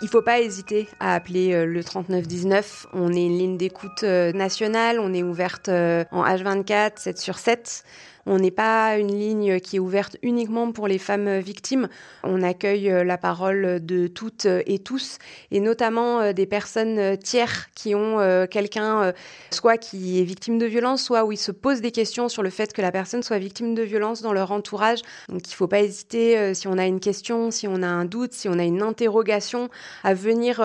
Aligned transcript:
Il 0.00 0.04
ne 0.04 0.08
faut 0.08 0.22
pas 0.22 0.40
hésiter 0.40 0.88
à 0.98 1.14
appeler 1.14 1.64
le 1.64 1.84
3919. 1.84 2.88
On 2.92 3.12
est 3.12 3.24
une 3.24 3.38
ligne 3.38 3.56
d'écoute 3.56 4.02
nationale, 4.02 4.98
on 4.98 5.14
est 5.14 5.22
ouverte 5.22 5.68
en 5.68 6.24
H24, 6.24 6.92
7 6.96 7.18
sur 7.18 7.38
7. 7.38 7.84
On 8.26 8.38
n'est 8.38 8.50
pas 8.50 8.96
une 8.96 9.12
ligne 9.12 9.60
qui 9.60 9.76
est 9.76 9.78
ouverte 9.78 10.16
uniquement 10.22 10.72
pour 10.72 10.88
les 10.88 10.98
femmes 10.98 11.38
victimes. 11.38 11.88
On 12.22 12.42
accueille 12.42 12.90
euh, 12.90 13.04
la 13.04 13.18
parole 13.18 13.84
de 13.84 14.06
toutes 14.06 14.46
et 14.46 14.78
tous, 14.78 15.18
et 15.50 15.60
notamment 15.60 16.20
euh, 16.20 16.32
des 16.32 16.46
personnes 16.46 17.18
tiers 17.18 17.68
qui 17.74 17.94
ont 17.94 18.20
euh, 18.20 18.46
quelqu'un, 18.46 19.12
soit 19.50 19.76
qui 19.76 20.20
est 20.20 20.24
victime 20.24 20.58
de 20.58 20.66
violence, 20.66 21.02
soit 21.02 21.24
où 21.24 21.32
ils 21.32 21.38
se 21.38 21.52
posent 21.52 21.80
des 21.80 21.90
questions 21.90 22.28
sur 22.28 22.42
le 22.42 22.50
fait 22.50 22.72
que 22.72 22.80
la 22.80 22.92
personne 22.92 23.22
soit 23.22 23.38
victime 23.38 23.74
de 23.74 23.82
violence 23.82 24.22
dans 24.22 24.32
leur 24.32 24.52
entourage. 24.52 25.00
Donc 25.28 25.46
il 25.46 25.50
ne 25.50 25.54
faut 25.54 25.68
pas 25.68 25.80
hésiter, 25.80 26.54
si 26.54 26.66
on 26.68 26.78
a 26.78 26.86
une 26.86 27.00
question, 27.00 27.50
si 27.50 27.68
on 27.68 27.82
a 27.82 27.86
un 27.86 28.04
doute, 28.04 28.32
si 28.32 28.48
on 28.48 28.58
a 28.58 28.64
une 28.64 28.82
interrogation, 28.82 29.68
à 30.02 30.14
venir 30.14 30.62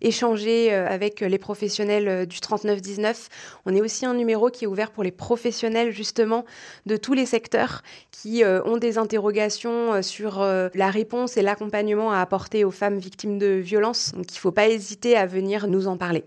échanger 0.00 0.72
avec 0.72 1.20
les 1.20 1.38
professionnels 1.38 2.26
du 2.26 2.40
3919. 2.40 3.28
On 3.66 3.74
est 3.74 3.80
aussi 3.80 4.06
un 4.06 4.14
numéro 4.14 4.50
qui 4.50 4.64
est 4.64 4.68
ouvert 4.68 4.90
pour 4.90 5.04
les 5.04 5.12
professionnels 5.12 5.92
justement 5.92 6.44
de 6.86 6.96
tous 6.96 7.14
les 7.14 7.26
secteurs 7.26 7.82
qui 8.10 8.44
euh, 8.44 8.62
ont 8.64 8.76
des 8.76 8.98
interrogations 8.98 9.94
euh, 9.94 10.02
sur 10.02 10.40
euh, 10.40 10.68
la 10.74 10.90
réponse 10.90 11.36
et 11.36 11.42
l'accompagnement 11.42 12.12
à 12.12 12.20
apporter 12.20 12.64
aux 12.64 12.70
femmes 12.70 12.98
victimes 12.98 13.38
de 13.38 13.46
violences. 13.46 14.12
Donc 14.12 14.30
il 14.30 14.36
ne 14.36 14.40
faut 14.40 14.52
pas 14.52 14.68
hésiter 14.68 15.16
à 15.16 15.26
venir 15.26 15.66
nous 15.66 15.88
en 15.88 15.96
parler. 15.96 16.24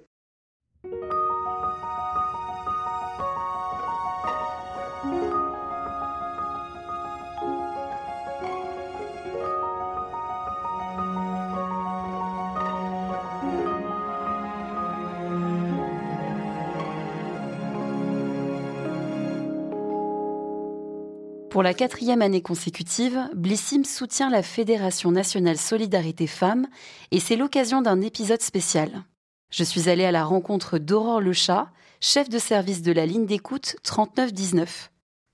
Pour 21.60 21.64
la 21.66 21.74
quatrième 21.74 22.22
année 22.22 22.42
consécutive, 22.42 23.20
Blissim 23.36 23.84
soutient 23.84 24.30
la 24.30 24.44
Fédération 24.44 25.12
nationale 25.12 25.58
Solidarité 25.58 26.26
Femmes 26.26 26.68
et 27.12 27.20
c'est 27.20 27.36
l'occasion 27.36 27.82
d'un 27.82 28.00
épisode 28.00 28.42
spécial. 28.42 29.04
Je 29.52 29.66
suis 29.66 29.90
allée 29.90 30.06
à 30.06 30.14
la 30.14 30.24
rencontre 30.24 30.78
d'Aurore 30.78 31.20
Lechat, 31.20 31.70
chef 32.00 32.30
de 32.30 32.40
service 32.40 32.82
de 32.82 32.94
la 32.94 33.06
ligne 33.06 33.26
d'écoute 33.26 33.76
3919. 33.84 34.90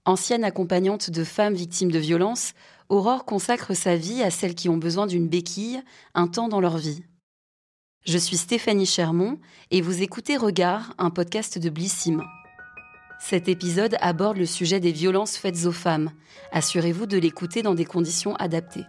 Ancienne 0.05 0.43
accompagnante 0.43 1.11
de 1.11 1.23
femmes 1.23 1.53
victimes 1.53 1.91
de 1.91 1.99
violences, 1.99 2.53
Aurore 2.89 3.25
consacre 3.25 3.75
sa 3.75 3.95
vie 3.95 4.23
à 4.23 4.31
celles 4.31 4.55
qui 4.55 4.67
ont 4.67 4.77
besoin 4.77 5.05
d'une 5.05 5.27
béquille 5.27 5.83
un 6.15 6.25
temps 6.25 6.49
dans 6.49 6.59
leur 6.59 6.79
vie. 6.79 7.03
Je 8.03 8.17
suis 8.17 8.37
Stéphanie 8.37 8.87
Chermont 8.87 9.37
et 9.69 9.81
vous 9.81 10.01
écoutez 10.01 10.37
Regard, 10.37 10.95
un 10.97 11.11
podcast 11.11 11.59
de 11.59 11.69
Blissim. 11.69 12.23
Cet 13.27 13.47
épisode 13.47 13.97
aborde 14.01 14.37
le 14.37 14.45
sujet 14.45 14.79
des 14.79 14.91
violences 14.91 15.35
faites 15.35 15.65
aux 15.65 15.71
femmes. 15.71 16.11
Assurez-vous 16.51 17.07
de 17.07 17.17
l'écouter 17.17 17.63
dans 17.63 17.73
des 17.73 17.83
conditions 17.83 18.35
adaptées. 18.35 18.85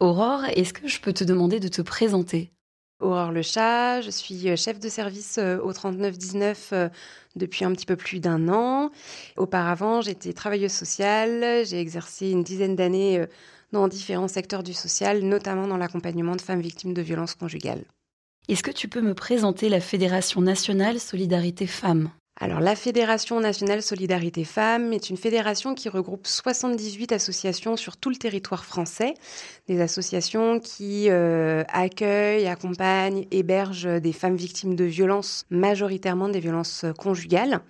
Aurore, 0.00 0.46
est-ce 0.46 0.72
que 0.72 0.88
je 0.88 1.00
peux 1.00 1.12
te 1.12 1.22
demander 1.22 1.60
de 1.60 1.68
te 1.68 1.80
présenter? 1.80 2.50
Aurore 2.98 3.30
Le 3.30 3.42
Chat, 3.42 4.00
je 4.00 4.10
suis 4.10 4.48
euh, 4.48 4.56
chef 4.56 4.80
de 4.80 4.88
service 4.88 5.38
euh, 5.38 5.58
au 5.58 5.72
3919 5.72 6.70
euh, 6.72 6.88
depuis 7.36 7.64
un 7.64 7.70
petit 7.70 7.86
peu 7.86 7.94
plus 7.94 8.18
d'un 8.18 8.48
an. 8.48 8.90
Auparavant, 9.36 10.00
j'étais 10.00 10.32
travailleuse 10.32 10.72
sociale, 10.72 11.64
j'ai 11.66 11.78
exercé 11.78 12.30
une 12.30 12.42
dizaine 12.42 12.74
d'années 12.74 13.24
dans 13.72 13.88
différents 13.88 14.28
secteurs 14.28 14.62
du 14.62 14.72
social, 14.72 15.22
notamment 15.22 15.66
dans 15.66 15.76
l'accompagnement 15.76 16.36
de 16.36 16.40
femmes 16.40 16.60
victimes 16.60 16.94
de 16.94 17.02
violences 17.02 17.34
conjugales. 17.34 17.84
Est-ce 18.48 18.62
que 18.62 18.70
tu 18.70 18.88
peux 18.88 19.00
me 19.00 19.14
présenter 19.14 19.68
la 19.68 19.80
Fédération 19.80 20.40
nationale 20.40 20.98
Solidarité 20.98 21.66
Femmes? 21.66 22.10
Alors, 22.40 22.60
la 22.60 22.74
Fédération 22.74 23.38
nationale 23.40 23.82
Solidarité 23.82 24.44
Femmes 24.44 24.92
est 24.92 25.10
une 25.10 25.18
fédération 25.18 25.74
qui 25.74 25.88
regroupe 25.88 26.26
78 26.26 27.12
associations 27.12 27.76
sur 27.76 27.98
tout 27.98 28.08
le 28.08 28.16
territoire 28.16 28.64
français, 28.64 29.14
des 29.68 29.80
associations 29.80 30.58
qui 30.58 31.10
euh, 31.10 31.62
accueillent, 31.68 32.48
accompagnent, 32.48 33.26
hébergent 33.30 34.00
des 34.00 34.12
femmes 34.12 34.36
victimes 34.36 34.74
de 34.74 34.84
violences, 34.84 35.44
majoritairement 35.50 36.30
des 36.30 36.40
violences 36.40 36.86
conjugales. 36.98 37.60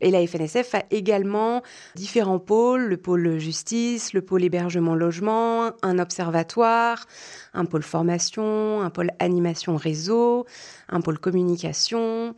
Et 0.00 0.10
la 0.10 0.26
FNSF 0.26 0.74
a 0.74 0.84
également 0.90 1.62
différents 1.94 2.38
pôles, 2.38 2.84
le 2.84 2.96
pôle 2.96 3.38
justice, 3.38 4.12
le 4.12 4.22
pôle 4.22 4.44
hébergement-logement, 4.44 5.72
un 5.82 5.98
observatoire, 5.98 7.06
un 7.54 7.64
pôle 7.64 7.82
formation, 7.82 8.82
un 8.82 8.90
pôle 8.90 9.10
animation 9.18 9.76
réseau, 9.76 10.46
un 10.88 11.00
pôle 11.00 11.18
communication 11.18 12.34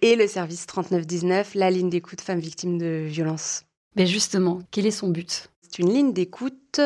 et 0.00 0.16
le 0.16 0.26
service 0.26 0.66
3919, 0.66 1.54
la 1.54 1.70
ligne 1.70 1.90
d'écoute 1.90 2.20
femmes 2.20 2.40
victimes 2.40 2.78
de 2.78 3.04
violences. 3.06 3.64
Mais 3.96 4.06
justement, 4.06 4.60
quel 4.70 4.86
est 4.86 4.90
son 4.90 5.08
but? 5.08 5.51
C'est 5.72 5.82
une 5.82 5.92
ligne 5.92 6.12
d'écoute. 6.12 6.80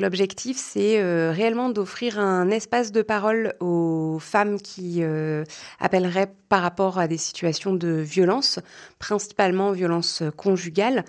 L'objectif, 0.00 0.56
c'est 0.56 1.00
euh, 1.00 1.30
réellement 1.30 1.70
d'offrir 1.70 2.18
un 2.18 2.50
espace 2.50 2.90
de 2.90 3.02
parole 3.02 3.54
aux 3.60 4.18
femmes 4.20 4.60
qui 4.60 4.98
euh, 5.02 5.44
appelleraient 5.78 6.32
par 6.48 6.62
rapport 6.62 6.98
à 6.98 7.06
des 7.06 7.16
situations 7.16 7.74
de 7.74 7.88
violence, 7.88 8.58
principalement 8.98 9.70
violence 9.70 10.22
conjugale, 10.36 11.04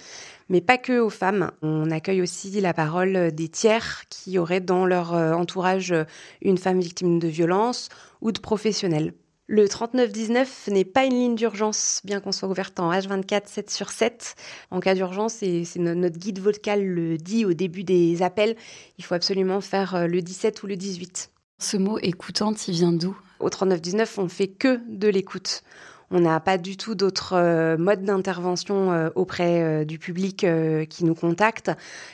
mais 0.49 0.61
pas 0.61 0.77
que 0.77 0.99
aux 0.99 1.09
femmes. 1.09 1.51
On 1.63 1.89
accueille 1.89 2.21
aussi 2.21 2.51
la 2.61 2.73
parole 2.75 3.31
des 3.31 3.49
tiers 3.49 4.03
qui 4.09 4.37
auraient 4.37 4.59
dans 4.59 4.85
leur 4.85 5.15
euh, 5.15 5.33
entourage 5.33 5.95
une 6.43 6.59
femme 6.59 6.79
victime 6.79 7.17
de 7.17 7.27
violence 7.27 7.89
ou 8.21 8.31
de 8.31 8.39
professionnels. 8.39 9.13
Le 9.47 9.69
3919 9.69 10.69
n'est 10.71 10.85
pas 10.85 11.05
une 11.05 11.13
ligne 11.13 11.35
d'urgence, 11.35 12.01
bien 12.03 12.19
qu'on 12.19 12.31
soit 12.31 12.49
ouverte 12.49 12.79
en 12.79 12.91
H24 12.91 13.43
7 13.45 13.69
sur 13.69 13.91
7. 13.91 14.35
En 14.71 14.79
cas 14.79 14.95
d'urgence, 14.95 15.43
et 15.43 15.65
c'est 15.65 15.79
notre 15.79 16.17
guide 16.17 16.39
vocal 16.39 16.83
le 16.83 17.17
dit 17.17 17.45
au 17.45 17.53
début 17.53 17.83
des 17.83 18.23
appels, 18.23 18.55
il 18.97 19.05
faut 19.05 19.13
absolument 19.13 19.61
faire 19.61 19.93
euh, 19.93 20.07
le 20.07 20.23
17 20.23 20.63
ou 20.63 20.67
le 20.67 20.75
18. 20.75 21.29
Ce 21.59 21.77
mot 21.77 21.99
écoutante, 21.99 22.67
il 22.67 22.73
vient 22.73 22.91
d'où? 22.91 23.15
Au 23.39 23.51
3919, 23.51 24.17
on 24.17 24.29
fait 24.29 24.47
que 24.47 24.79
de 24.89 25.07
l'écoute. 25.07 25.61
On 26.11 26.19
n'a 26.19 26.39
pas 26.39 26.57
du 26.57 26.77
tout 26.77 26.95
d'autres 26.95 27.33
euh, 27.33 27.77
modes 27.77 28.03
d'intervention 28.03 28.91
euh, 28.91 29.09
auprès 29.15 29.85
du 29.85 29.99
public 29.99 30.45
qui 30.89 31.05
nous 31.05 31.15
contacte. 31.15 31.71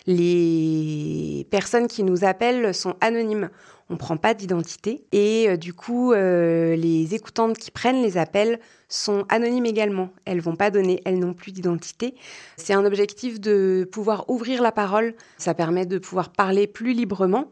Les 0.08 1.46
personnes 1.52 1.88
qui 1.88 2.04
nous 2.04 2.24
appellent 2.24 2.74
sont 2.74 2.96
anonymes 3.02 3.50
on 3.92 3.98
prend 3.98 4.18
pas 4.18 4.34
d'identité. 4.34 5.04
Et 5.12 5.50
euh, 5.50 5.58
du 5.58 5.74
coup, 5.74 6.14
euh, 6.14 6.76
les 6.76 7.14
écoutantes 7.14 7.58
qui 7.58 7.72
prennent 7.72 8.02
les 8.02 8.18
appels 8.18 8.60
sont 8.88 9.26
anonymes 9.30 9.66
également. 9.66 10.10
Elles 10.26 10.40
vont 10.40 10.56
pas 10.56 10.72
donner 10.72 11.02
elles 11.06 11.20
non 11.20 11.34
plus 11.34 11.52
d'identité. 11.52 12.16
C'est 12.58 12.74
un 12.74 12.86
objectif 12.86 13.40
de 13.40 13.88
pouvoir 13.92 14.30
ouvrir 14.30 14.62
la 14.62 14.72
parole. 14.72 15.14
Ça 15.38 15.54
permet 15.54 15.86
de 15.86 15.98
pouvoir 15.98 16.30
parler 16.30 16.68
plus 16.68 16.94
librement. 16.94 17.52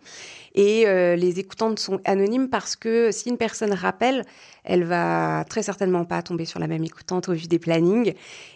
Et 0.55 0.87
euh, 0.87 1.15
les 1.15 1.39
écoutantes 1.39 1.79
sont 1.79 1.99
anonymes 2.05 2.49
parce 2.49 2.75
que 2.75 3.11
si 3.11 3.29
une 3.29 3.37
personne 3.37 3.73
rappelle, 3.73 4.23
elle 4.69 4.83
va 4.83 5.45
très 5.49 5.63
certainement 5.63 6.05
pas 6.05 6.21
tomber 6.21 6.45
sur 6.45 6.59
la 6.59 6.67
même 6.67 6.83
écoutante 6.83 7.27
au 7.27 7.33
vu 7.33 7.47
des 7.47 7.57
plannings. 7.57 8.13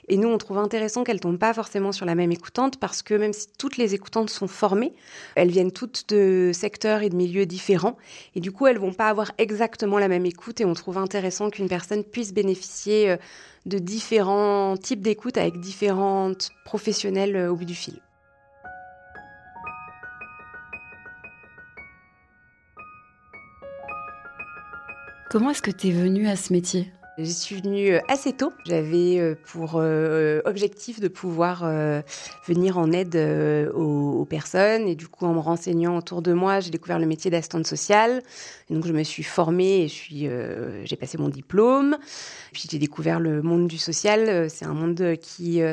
Et 0.10 0.18
nous, 0.18 0.30
on 0.30 0.38
trouve 0.38 0.60
intéressant 0.60 1.04
qu'elle 1.04 1.20
tombe 1.20 1.40
pas 1.40 1.56
forcément 1.56 1.92
sur 1.92 2.06
la 2.06 2.14
même 2.14 2.32
écoutante 2.32 2.80
parce 2.80 3.02
que 3.02 3.16
même 3.16 3.34
si 3.34 3.48
toutes 3.58 3.78
les 3.78 3.96
écoutantes 3.96 4.30
sont 4.30 4.48
formées, 4.48 4.94
elles 5.34 5.50
viennent 5.50 5.72
toutes 5.72 6.08
de 6.10 6.52
secteurs 6.54 7.02
et 7.02 7.10
de 7.10 7.16
milieux 7.16 7.48
différents. 7.48 7.98
Et 8.36 8.42
du 8.42 8.52
coup, 8.52 8.68
elles 8.68 8.78
vont 8.78 8.94
pas 8.94 9.10
avoir 9.10 9.32
exactement 9.40 9.98
la 9.98 10.08
même 10.08 10.28
écoute. 10.28 10.62
Et 10.62 10.66
on 10.66 10.76
trouve 10.76 11.00
intéressant 11.00 11.50
qu'une 11.50 11.68
personne 11.68 12.04
puisse 12.04 12.32
bénéficier 12.32 13.10
euh, 13.10 13.18
de 13.66 13.80
différents 13.80 14.78
types 14.78 15.02
d'écoute 15.02 15.38
avec 15.38 15.60
différentes 15.60 16.52
professionnelles 16.64 17.36
euh, 17.36 17.52
au 17.52 17.56
bout 17.56 17.66
du 17.66 17.74
fil. 17.74 18.00
Comment 25.34 25.50
est-ce 25.50 25.64
que 25.64 25.72
tu 25.72 25.88
es 25.88 25.92
venue 25.92 26.28
à 26.28 26.36
ce 26.36 26.54
métier? 26.54 26.92
J'y 27.18 27.34
suis 27.34 27.56
venue 27.56 27.90
euh, 27.90 28.00
assez 28.08 28.34
tôt. 28.34 28.54
J'avais 28.68 29.18
euh, 29.18 29.34
pour 29.48 29.78
euh, 29.78 30.42
objectif 30.46 31.00
de 31.00 31.08
pouvoir 31.08 31.66
venir 32.46 32.78
en 32.78 32.92
aide 32.92 33.16
aux, 33.74 34.28
personnes 34.30 34.88
et 34.88 34.94
du 34.94 35.08
coup 35.08 35.26
en 35.26 35.34
me 35.34 35.40
renseignant 35.40 35.98
autour 35.98 36.22
de 36.22 36.34
moi, 36.34 36.60
j'ai 36.60 36.70
découvert 36.70 37.00
le 37.00 37.08
métier 37.08 37.32
d'assistante 37.32 37.66
sociale. 37.66 38.22
donc 38.70 38.86
je 38.86 38.94
me 38.94 39.02
suis 39.02 39.24
formée 39.24 39.86
et 39.86 39.88
j'ai 39.88 40.96
passé 40.98 41.18
mon 41.18 41.30
diplôme. 41.30 41.98
Puis 42.52 42.68
j'ai 42.70 42.78
découvert 42.78 43.20
le 43.20 43.42
monde 43.42 43.68
du 43.68 43.80
social. 43.80 44.52
C'est 44.52 44.66
un 44.66 44.76
monde 44.76 45.16
qui 45.20 45.64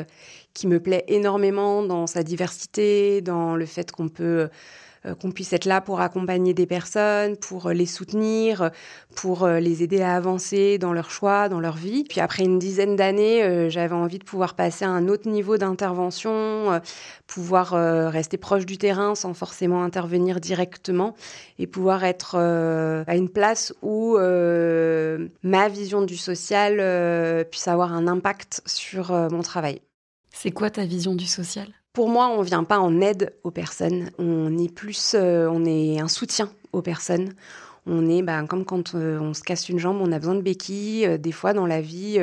qui 0.55 0.67
me 0.67 0.79
plaît 0.79 1.05
énormément 1.07 1.83
dans 1.83 2.07
sa 2.07 2.23
diversité, 2.23 3.21
dans 3.21 3.55
le 3.55 3.67
fait 3.67 3.91
qu'on 3.91 4.09
peut 4.09 4.49
qu'on 5.19 5.31
puisse 5.31 5.51
être 5.53 5.65
là 5.65 5.81
pour 5.81 6.01
accompagner 6.01 6.53
des 6.53 6.65
personnes, 6.65 7.35
pour 7.37 7.67
euh, 7.67 7.73
les 7.73 7.85
soutenir, 7.85 8.69
pour 9.15 9.43
euh, 9.43 9.59
les 9.59 9.83
aider 9.83 10.01
à 10.01 10.15
avancer 10.15 10.77
dans 10.77 10.93
leur 10.93 11.09
choix, 11.09 11.49
dans 11.49 11.59
leur 11.59 11.75
vie. 11.75 12.03
Puis 12.03 12.19
après 12.19 12.43
une 12.43 12.59
dizaine 12.59 12.95
d'années, 12.95 13.69
j'avais 13.69 13.95
envie 13.95 14.19
de 14.19 14.23
pouvoir 14.23 14.53
passer 14.53 14.85
à 14.85 14.89
un 14.89 15.07
autre 15.07 15.27
niveau 15.29 15.57
d'intervention, 15.57 16.81
pouvoir 17.27 17.71
rester 18.11 18.37
proche 18.37 18.65
du 18.65 18.77
terrain 18.77 19.15
sans 19.15 19.33
forcément 19.33 19.83
intervenir 19.83 20.39
directement 20.39 21.15
et 21.59 21.67
pouvoir 21.67 22.03
être 22.03 22.35
à 22.35 23.15
une 23.15 23.29
place 23.29 23.73
où 23.81 24.17
ma 24.17 25.69
vision 25.69 26.01
du 26.01 26.17
social 26.17 27.45
puisse 27.49 27.67
avoir 27.67 27.93
un 27.93 28.07
impact 28.07 28.61
sur 28.65 29.11
mon 29.11 29.41
travail. 29.41 29.81
C'est 30.31 30.51
quoi 30.51 30.69
ta 30.69 30.85
vision 30.85 31.15
du 31.15 31.25
social? 31.25 31.80
Pour 31.93 32.09
moi, 32.09 32.29
on 32.29 32.41
vient 32.41 32.63
pas 32.63 32.79
en 32.79 33.01
aide 33.01 33.33
aux 33.43 33.51
personnes. 33.51 34.11
On 34.17 34.57
est 34.57 34.73
plus, 34.73 35.13
euh, 35.15 35.47
on 35.51 35.65
est 35.65 35.99
un 35.99 36.07
soutien 36.07 36.49
aux 36.71 36.81
personnes. 36.81 37.33
On 37.87 38.07
est, 38.07 38.21
bah, 38.21 38.43
comme 38.47 38.63
quand 38.63 38.93
euh, 38.93 39.19
on 39.19 39.33
se 39.33 39.41
casse 39.41 39.67
une 39.67 39.79
jambe, 39.79 39.97
on 39.99 40.11
a 40.11 40.19
besoin 40.19 40.35
de 40.35 40.41
béquilles. 40.41 41.05
Euh, 41.05 41.17
des 41.17 41.31
fois, 41.31 41.53
dans 41.53 41.65
la 41.65 41.81
vie, 41.81 42.19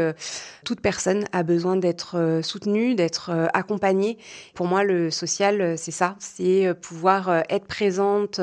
toute 0.65 0.81
personne 0.81 1.25
a 1.33 1.43
besoin 1.43 1.77
d'être 1.77 2.41
soutenue, 2.43 2.95
d'être 2.95 3.31
accompagnée. 3.53 4.19
Pour 4.55 4.67
moi, 4.67 4.85
le 4.85 5.11
social, 5.11 5.77
c'est 5.77 5.91
ça, 5.91 6.17
c'est 6.19 6.73
pouvoir 6.81 7.43
être 7.51 7.67
présente 7.67 8.41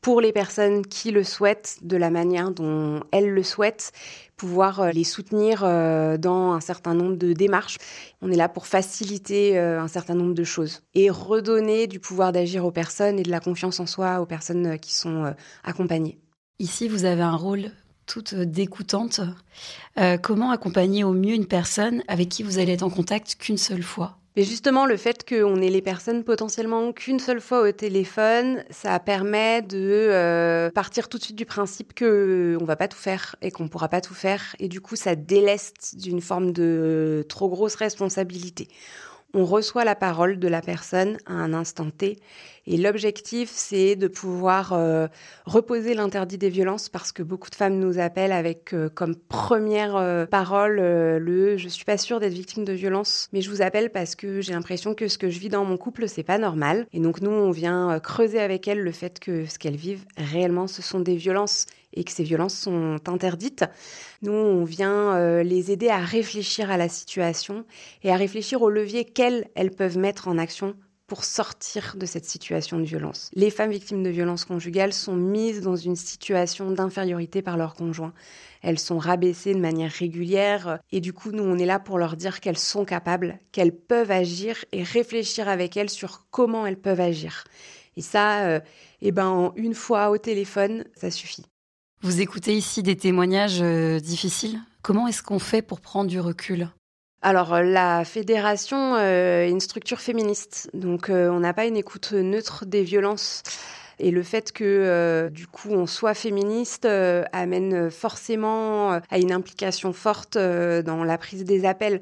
pour 0.00 0.20
les 0.20 0.32
personnes 0.32 0.86
qui 0.86 1.10
le 1.10 1.24
souhaitent 1.24 1.78
de 1.82 1.96
la 1.96 2.10
manière 2.10 2.50
dont 2.50 3.00
elles 3.12 3.30
le 3.30 3.42
souhaitent, 3.42 3.92
pouvoir 4.40 4.80
euh, 4.80 4.90
les 4.90 5.04
soutenir 5.04 5.64
euh, 5.64 6.16
dans 6.16 6.52
un 6.52 6.60
certain 6.60 6.94
nombre 6.94 7.16
de 7.16 7.34
démarches. 7.34 7.76
On 8.22 8.32
est 8.32 8.36
là 8.36 8.48
pour 8.48 8.66
faciliter 8.66 9.58
euh, 9.58 9.82
un 9.82 9.86
certain 9.86 10.14
nombre 10.14 10.32
de 10.32 10.44
choses 10.44 10.80
et 10.94 11.10
redonner 11.10 11.86
du 11.86 12.00
pouvoir 12.00 12.32
d'agir 12.32 12.64
aux 12.64 12.70
personnes 12.70 13.18
et 13.18 13.22
de 13.22 13.30
la 13.30 13.40
confiance 13.40 13.80
en 13.80 13.86
soi 13.86 14.18
aux 14.22 14.24
personnes 14.24 14.78
qui 14.78 14.94
sont 14.94 15.34
accompagnées. 15.62 16.18
Ici, 16.58 16.88
vous 16.88 17.04
avez 17.04 17.20
un 17.20 17.36
rôle 17.36 17.70
toute 18.06 18.34
dégoûtante. 18.34 19.20
comment 20.22 20.50
accompagner 20.50 21.04
au 21.04 21.12
mieux 21.12 21.34
une 21.34 21.46
personne 21.46 22.02
avec 22.08 22.30
qui 22.30 22.42
vous 22.42 22.58
allez 22.58 22.72
être 22.72 22.82
en 22.82 22.90
contact 22.90 23.36
qu'une 23.38 23.58
seule 23.58 23.82
fois? 23.82 24.19
Mais 24.36 24.44
justement, 24.44 24.86
le 24.86 24.96
fait 24.96 25.28
qu'on 25.28 25.60
ait 25.60 25.70
les 25.70 25.82
personnes 25.82 26.22
potentiellement 26.22 26.92
qu'une 26.92 27.18
seule 27.18 27.40
fois 27.40 27.62
au 27.62 27.72
téléphone, 27.72 28.64
ça 28.70 28.98
permet 29.00 29.60
de 29.62 29.76
euh, 29.76 30.70
partir 30.70 31.08
tout 31.08 31.18
de 31.18 31.22
suite 31.24 31.36
du 31.36 31.46
principe 31.46 31.94
que 31.94 32.56
on 32.60 32.64
va 32.64 32.76
pas 32.76 32.86
tout 32.86 32.98
faire 32.98 33.34
et 33.42 33.50
qu'on 33.50 33.68
pourra 33.68 33.88
pas 33.88 34.00
tout 34.00 34.14
faire, 34.14 34.54
et 34.60 34.68
du 34.68 34.80
coup, 34.80 34.94
ça 34.94 35.16
déleste 35.16 35.96
d'une 35.96 36.20
forme 36.20 36.52
de 36.52 37.24
trop 37.28 37.48
grosse 37.48 37.74
responsabilité 37.74 38.68
on 39.34 39.44
reçoit 39.44 39.84
la 39.84 39.94
parole 39.94 40.38
de 40.38 40.48
la 40.48 40.60
personne 40.60 41.18
à 41.26 41.32
un 41.32 41.52
instant 41.54 41.90
T. 41.90 42.18
Et 42.66 42.76
l'objectif, 42.76 43.50
c'est 43.52 43.96
de 43.96 44.06
pouvoir 44.06 44.72
euh, 44.72 45.08
reposer 45.44 45.94
l'interdit 45.94 46.38
des 46.38 46.50
violences 46.50 46.88
parce 46.88 47.10
que 47.10 47.22
beaucoup 47.22 47.50
de 47.50 47.54
femmes 47.54 47.78
nous 47.78 47.98
appellent 47.98 48.32
avec 48.32 48.74
euh, 48.74 48.88
comme 48.88 49.16
première 49.16 49.96
euh, 49.96 50.26
parole 50.26 50.76
le 50.76 51.56
je 51.56 51.68
suis 51.68 51.84
pas 51.84 51.98
sûre 51.98 52.20
d'être 52.20 52.32
victime 52.32 52.64
de 52.64 52.72
violence, 52.72 53.28
mais 53.32 53.40
je 53.40 53.50
vous 53.50 53.62
appelle 53.62 53.90
parce 53.90 54.14
que 54.14 54.40
j'ai 54.40 54.52
l'impression 54.52 54.94
que 54.94 55.08
ce 55.08 55.18
que 55.18 55.30
je 55.30 55.38
vis 55.38 55.48
dans 55.48 55.64
mon 55.64 55.76
couple, 55.76 56.06
c'est 56.06 56.22
pas 56.22 56.38
normal. 56.38 56.86
Et 56.92 57.00
donc 57.00 57.20
nous, 57.22 57.30
on 57.30 57.50
vient 57.50 57.98
creuser 58.00 58.40
avec 58.40 58.68
elles 58.68 58.80
le 58.80 58.92
fait 58.92 59.18
que 59.18 59.46
ce 59.46 59.58
qu'elles 59.58 59.76
vivent 59.76 60.04
réellement, 60.16 60.66
ce 60.66 60.82
sont 60.82 61.00
des 61.00 61.16
violences 61.16 61.66
et 61.92 62.04
que 62.04 62.12
ces 62.12 62.22
violences 62.22 62.54
sont 62.54 62.98
interdites. 63.06 63.64
Nous, 64.22 64.32
on 64.32 64.64
vient 64.64 65.16
euh, 65.16 65.42
les 65.42 65.70
aider 65.70 65.88
à 65.88 65.98
réfléchir 65.98 66.70
à 66.70 66.76
la 66.76 66.88
situation 66.88 67.64
et 68.02 68.12
à 68.12 68.16
réfléchir 68.16 68.62
aux 68.62 68.70
leviers 68.70 69.04
qu'elles 69.04 69.48
elles 69.54 69.70
peuvent 69.70 69.98
mettre 69.98 70.28
en 70.28 70.38
action 70.38 70.76
pour 71.10 71.24
sortir 71.24 71.96
de 71.98 72.06
cette 72.06 72.24
situation 72.24 72.78
de 72.78 72.84
violence. 72.84 73.32
Les 73.34 73.50
femmes 73.50 73.72
victimes 73.72 74.04
de 74.04 74.10
violences 74.10 74.44
conjugales 74.44 74.92
sont 74.92 75.16
mises 75.16 75.60
dans 75.60 75.74
une 75.74 75.96
situation 75.96 76.70
d'infériorité 76.70 77.42
par 77.42 77.56
leur 77.56 77.74
conjoint. 77.74 78.12
Elles 78.62 78.78
sont 78.78 78.98
rabaissées 78.98 79.52
de 79.52 79.58
manière 79.58 79.90
régulière 79.90 80.78
et 80.92 81.00
du 81.00 81.12
coup, 81.12 81.32
nous, 81.32 81.42
on 81.42 81.58
est 81.58 81.66
là 81.66 81.80
pour 81.80 81.98
leur 81.98 82.16
dire 82.16 82.38
qu'elles 82.38 82.56
sont 82.56 82.84
capables, 82.84 83.40
qu'elles 83.50 83.74
peuvent 83.74 84.12
agir 84.12 84.64
et 84.70 84.84
réfléchir 84.84 85.48
avec 85.48 85.76
elles 85.76 85.90
sur 85.90 86.26
comment 86.30 86.64
elles 86.64 86.80
peuvent 86.80 87.00
agir. 87.00 87.42
Et 87.96 88.02
ça, 88.02 88.46
euh, 88.46 88.60
eh 89.02 89.10
ben, 89.10 89.26
en 89.26 89.52
une 89.56 89.74
fois 89.74 90.10
au 90.10 90.18
téléphone, 90.18 90.84
ça 90.94 91.10
suffit. 91.10 91.44
Vous 92.02 92.22
écoutez 92.22 92.56
ici 92.56 92.82
des 92.82 92.96
témoignages 92.96 93.60
euh, 93.60 94.00
difficiles. 94.00 94.58
Comment 94.80 95.06
est-ce 95.06 95.22
qu'on 95.22 95.38
fait 95.38 95.60
pour 95.60 95.82
prendre 95.82 96.08
du 96.08 96.18
recul? 96.18 96.70
Alors, 97.20 97.52
euh, 97.52 97.62
la 97.62 98.06
fédération 98.06 98.94
euh, 98.94 99.44
est 99.44 99.50
une 99.50 99.60
structure 99.60 100.00
féministe, 100.00 100.70
donc 100.72 101.10
on 101.10 101.40
n'a 101.40 101.52
pas 101.52 101.66
une 101.66 101.76
écoute 101.76 102.12
neutre 102.12 102.64
des 102.64 102.84
violences. 102.84 103.42
Et 103.98 104.10
le 104.10 104.22
fait 104.22 104.50
que, 104.50 105.28
du 105.30 105.46
coup, 105.46 105.68
on 105.72 105.86
soit 105.86 106.14
féministe 106.14 106.86
amène 106.86 107.90
forcément 107.90 108.92
à 108.92 109.18
une 109.18 109.30
implication 109.30 109.92
forte 109.92 110.38
dans 110.38 111.04
la 111.04 111.18
prise 111.18 111.44
des 111.44 111.66
appels 111.66 112.00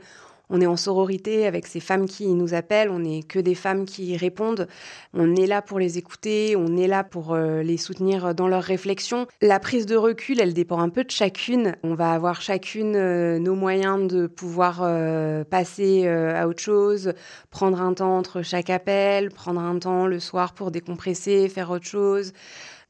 on 0.50 0.60
est 0.60 0.66
en 0.66 0.76
sororité 0.76 1.46
avec 1.46 1.66
ces 1.66 1.80
femmes 1.80 2.06
qui 2.06 2.26
nous 2.28 2.54
appellent, 2.54 2.90
on 2.90 3.00
n'est 3.00 3.22
que 3.22 3.38
des 3.38 3.54
femmes 3.54 3.84
qui 3.84 4.16
répondent, 4.16 4.66
on 5.14 5.36
est 5.36 5.46
là 5.46 5.62
pour 5.62 5.78
les 5.78 5.98
écouter, 5.98 6.56
on 6.56 6.76
est 6.76 6.86
là 6.86 7.04
pour 7.04 7.34
euh, 7.34 7.62
les 7.62 7.76
soutenir 7.76 8.34
dans 8.34 8.48
leurs 8.48 8.62
réflexions. 8.62 9.26
La 9.40 9.60
prise 9.60 9.86
de 9.86 9.96
recul, 9.96 10.40
elle 10.40 10.54
dépend 10.54 10.80
un 10.80 10.88
peu 10.88 11.04
de 11.04 11.10
chacune. 11.10 11.76
On 11.82 11.94
va 11.94 12.12
avoir 12.12 12.40
chacune 12.40 12.96
euh, 12.96 13.38
nos 13.38 13.54
moyens 13.54 14.08
de 14.08 14.26
pouvoir 14.26 14.80
euh, 14.82 15.44
passer 15.44 16.08
à 16.08 16.48
autre 16.48 16.60
chose, 16.60 17.12
prendre 17.50 17.80
un 17.80 17.94
temps 17.94 18.16
entre 18.16 18.42
chaque 18.42 18.70
appel, 18.70 19.30
prendre 19.30 19.60
un 19.60 19.78
temps 19.78 20.06
le 20.06 20.20
soir 20.20 20.54
pour 20.54 20.70
décompresser, 20.70 21.48
faire 21.48 21.70
autre 21.70 21.86
chose. 21.86 22.32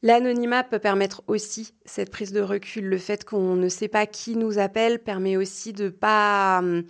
L'anonymat 0.02 0.62
peut 0.62 0.78
permettre 0.78 1.22
aussi 1.26 1.74
cette 1.84 2.10
prise 2.10 2.32
de 2.32 2.40
recul. 2.40 2.84
Le 2.84 2.98
fait 2.98 3.24
qu'on 3.24 3.56
ne 3.56 3.68
sait 3.68 3.88
pas 3.88 4.06
qui 4.06 4.36
nous 4.36 4.58
appelle 4.58 5.00
permet 5.00 5.36
aussi 5.36 5.72
de 5.72 5.88
pas 5.88 6.58
hum, 6.60 6.84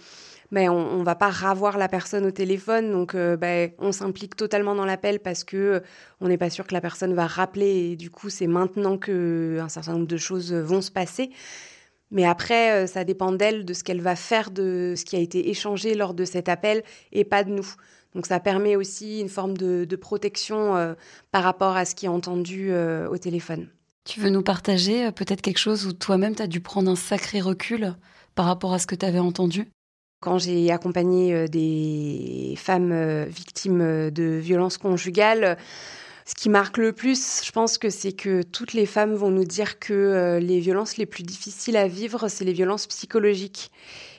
ben, 0.51 0.71
on, 0.71 0.99
ne 0.99 1.05
va 1.05 1.15
pas 1.15 1.29
ravoir 1.29 1.77
la 1.77 1.89
personne 1.89 2.25
au 2.25 2.31
téléphone, 2.31 2.91
donc 2.91 3.15
euh, 3.15 3.37
ben, 3.37 3.71
on 3.79 3.93
s'implique 3.93 4.35
totalement 4.35 4.75
dans 4.75 4.87
l'appel 4.87 5.21
parce 5.21 5.45
que 5.45 5.57
euh, 5.57 5.81
on 6.21 6.29
n'est 6.29 6.39
pas 6.39 6.49
sûr 6.49 6.67
que 6.67 6.73
la 6.73 6.81
personne 6.81 7.15
va 7.15 7.27
rappeler 7.27 7.91
et 7.91 7.97
du 7.97 8.11
coup 8.11 8.31
c'est 8.31 8.47
maintenant 8.47 8.97
que 8.97 9.59
un 9.61 9.69
certain 9.69 9.93
nombre 9.93 10.07
de 10.07 10.17
choses 10.17 10.53
vont 10.55 10.81
se 10.81 10.91
passer. 10.91 11.31
Mais 12.11 12.25
après, 12.25 12.85
euh, 12.85 12.87
ça 12.87 13.05
dépend 13.05 13.33
d'elle, 13.33 13.67
de 13.67 13.75
ce 13.75 13.85
qu'elle 13.85 14.01
va 14.01 14.17
faire, 14.17 14.51
de 14.51 14.95
ce 14.97 15.05
qui 15.05 15.17
a 15.17 15.19
été 15.19 15.51
échangé 15.51 15.95
lors 15.95 16.15
de 16.15 16.25
cet 16.25 16.49
appel 16.49 16.83
et 17.13 17.25
pas 17.25 17.45
de 17.45 17.51
nous. 17.51 17.75
Donc 18.19 18.27
ça 18.27 18.41
permet 18.41 18.75
aussi 18.75 19.21
une 19.21 19.29
forme 19.29 19.57
de, 19.57 19.97
protection 19.97 20.95
par 21.31 21.45
rapport 21.45 21.77
à 21.77 21.85
ce 21.85 21.95
qui 21.95 22.07
est 22.07 22.09
entendu 22.11 22.73
au 22.75 23.17
téléphone. 23.17 23.69
Tu 24.05 24.19
veux 24.19 24.29
nous 24.29 24.43
partager 24.43 25.13
peut-être 25.13 25.41
quelque 25.41 25.59
chose 25.59 25.87
où 25.87 25.93
toi-même 25.93 26.35
tu 26.35 26.43
as 26.43 26.49
dû 26.49 26.61
prendre 26.61 26.91
un 26.91 26.97
sacré 26.97 27.41
recul 27.41 27.95
par 28.35 28.47
rapport 28.47 28.73
à 28.73 28.79
ce 28.79 28.87
que 28.87 28.95
tu 28.95 29.07
avais 29.07 29.19
entendu? 29.19 29.69
Quand 30.21 30.39
j'ai 30.39 30.71
accompagné 30.73 31.33
euh, 31.33 31.47
des 31.47 32.55
femmes 32.57 32.91
euh, 32.93 33.27
victimes 33.29 33.81
euh, 33.81 34.11
de 34.11 34.39
violences 34.39 34.77
conjugales, 34.77 35.57
ce 36.25 36.35
qui 36.35 36.49
marque 36.49 36.77
le 36.77 36.93
plus, 36.93 37.43
je 37.45 37.53
pense 37.53 37.79
que 37.79 37.89
c'est 37.89 38.13
que 38.13 38.43
toutes 38.43 38.75
les 38.75 38.87
femmes 38.87 39.15
vont 39.15 39.31
nous 39.31 39.45
dire 39.45 39.79
que 39.79 40.39
les 40.43 40.61
violences 40.61 40.99
les 40.99 41.07
plus 41.07 41.23
difficiles 41.23 41.77
à 41.77 41.89
vivre, 41.89 42.29
c'est 42.29 42.45
les 42.45 42.53
violences 42.53 42.87
psychologiques. 42.87 43.71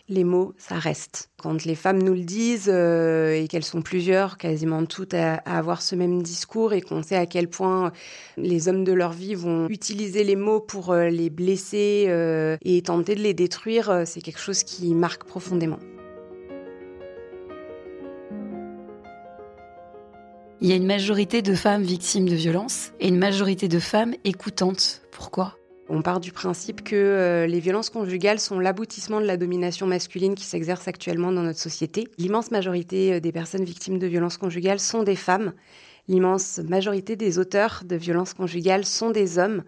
Les 0.10 0.24
mots, 0.24 0.54
ça 0.58 0.76
reste. 0.76 1.30
Quand 1.42 1.66
les 1.66 1.76
femmes 1.76 2.02
nous 2.02 2.16
le 2.16 2.24
disent, 2.24 2.68
et 2.68 3.48
qu'elles 3.48 3.64
sont 3.64 3.84
plusieurs, 3.84 4.38
quasiment 4.38 4.84
toutes, 4.86 5.14
à, 5.14 5.36
avoir 5.36 5.84
ce 5.84 5.96
même 5.96 6.24
discours, 6.24 6.74
et 6.74 6.82
qu'on 6.82 7.04
sait 7.04 7.16
à 7.16 7.28
quel 7.28 7.48
point 7.48 7.92
les 8.36 8.68
hommes 8.68 8.84
de 8.84 8.92
leur 8.92 9.12
vie 9.12 9.36
vont 9.36 9.68
utiliser 9.70 10.24
les 10.24 10.36
mots 10.36 10.62
pour 10.62 10.96
les 10.96 11.30
blesser 11.30 12.58
et 12.64 12.82
tenter 12.82 13.14
de 13.14 13.22
les 13.22 13.36
détruire, 13.36 14.04
c'est 14.06 14.22
quelque 14.22 14.40
chose 14.40 14.64
qui 14.64 14.96
marque 14.96 15.26
profondément. 15.26 15.80
Il 20.62 20.68
y 20.68 20.74
a 20.74 20.76
une 20.76 20.86
majorité 20.86 21.42
de 21.42 21.56
femmes 21.56 21.84
victimes 21.84 22.28
de 22.28 22.36
violences 22.36 22.92
et 23.00 23.08
une 23.08 23.18
majorité 23.18 23.70
de 23.70 23.80
femmes 23.80 24.14
écoutantes. 24.26 25.02
Pourquoi? 25.10 25.59
On 25.90 26.02
part 26.02 26.20
du 26.20 26.32
principe 26.32 26.84
que 26.84 26.96
euh, 26.96 27.48
les 27.48 27.60
violences 27.60 27.90
conjugales 27.90 28.40
sont 28.40 28.60
l'aboutissement 28.60 29.20
de 29.20 29.26
la 29.26 29.38
domination 29.38 29.88
masculine 29.88 30.36
qui 30.36 30.46
s'exerce 30.46 30.88
actuellement 30.88 31.32
dans 31.32 31.42
notre 31.42 31.60
société. 31.60 32.08
L'immense 32.18 32.52
majorité 32.52 33.14
euh, 33.14 33.20
des 33.20 33.32
personnes 33.32 33.64
victimes 33.64 33.98
de 33.98 34.08
violences 34.08 34.38
conjugales 34.38 34.80
sont 34.80 35.04
des 35.04 35.16
femmes. 35.16 35.54
L'immense 36.08 36.60
majorité 36.60 37.16
des 37.16 37.40
auteurs 37.40 37.84
de 37.86 37.96
violences 37.96 38.34
conjugales 38.34 38.86
sont 38.86 39.10
des 39.10 39.38
hommes. 39.38 39.64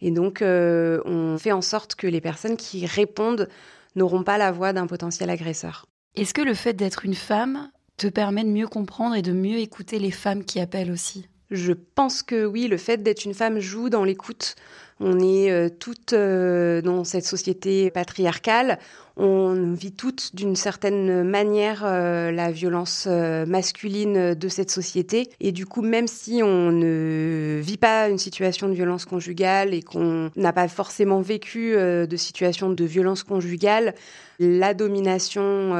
Et 0.00 0.10
donc, 0.10 0.42
euh, 0.42 1.00
on 1.04 1.38
fait 1.38 1.52
en 1.52 1.62
sorte 1.62 1.94
que 1.94 2.06
les 2.06 2.20
personnes 2.20 2.56
qui 2.56 2.86
répondent 2.86 3.48
n'auront 3.96 4.22
pas 4.22 4.38
la 4.38 4.52
voix 4.52 4.72
d'un 4.72 4.86
potentiel 4.86 5.30
agresseur. 5.30 5.86
Est-ce 6.16 6.34
que 6.34 6.42
le 6.42 6.54
fait 6.54 6.74
d'être 6.74 7.04
une 7.04 7.14
femme 7.14 7.70
te 7.96 8.06
permet 8.06 8.44
de 8.44 8.48
mieux 8.48 8.66
comprendre 8.66 9.14
et 9.14 9.22
de 9.22 9.32
mieux 9.32 9.58
écouter 9.58 9.98
les 9.98 10.10
femmes 10.10 10.44
qui 10.44 10.60
appellent 10.60 10.90
aussi? 10.90 11.28
Je 11.50 11.72
pense 11.72 12.22
que 12.22 12.44
oui, 12.44 12.66
le 12.66 12.76
fait 12.76 13.02
d'être 13.02 13.24
une 13.24 13.34
femme 13.34 13.60
joue 13.60 13.88
dans 13.88 14.04
l'écoute 14.04 14.56
On 15.00 15.18
est 15.20 15.78
toutes 15.78 16.14
dans 16.14 17.04
cette 17.04 17.24
société 17.24 17.90
patriarcale 17.90 18.78
on 19.16 19.72
vit 19.74 19.92
toutes 19.92 20.34
d'une 20.34 20.56
certaine 20.56 21.22
manière 21.22 21.84
euh, 21.84 22.32
la 22.32 22.50
violence 22.50 23.06
euh, 23.08 23.46
masculine 23.46 24.34
de 24.34 24.48
cette 24.48 24.70
société. 24.70 25.30
Et 25.40 25.52
du 25.52 25.66
coup, 25.66 25.82
même 25.82 26.08
si 26.08 26.42
on 26.42 26.72
ne 26.72 27.60
vit 27.62 27.76
pas 27.76 28.08
une 28.08 28.18
situation 28.18 28.68
de 28.68 28.74
violence 28.74 29.04
conjugale 29.04 29.72
et 29.72 29.82
qu'on 29.82 30.30
n'a 30.34 30.52
pas 30.52 30.66
forcément 30.66 31.20
vécu 31.20 31.76
euh, 31.76 32.06
de 32.06 32.16
situation 32.16 32.70
de 32.70 32.84
violence 32.84 33.22
conjugale, 33.22 33.94
la 34.40 34.74
domination 34.74 35.70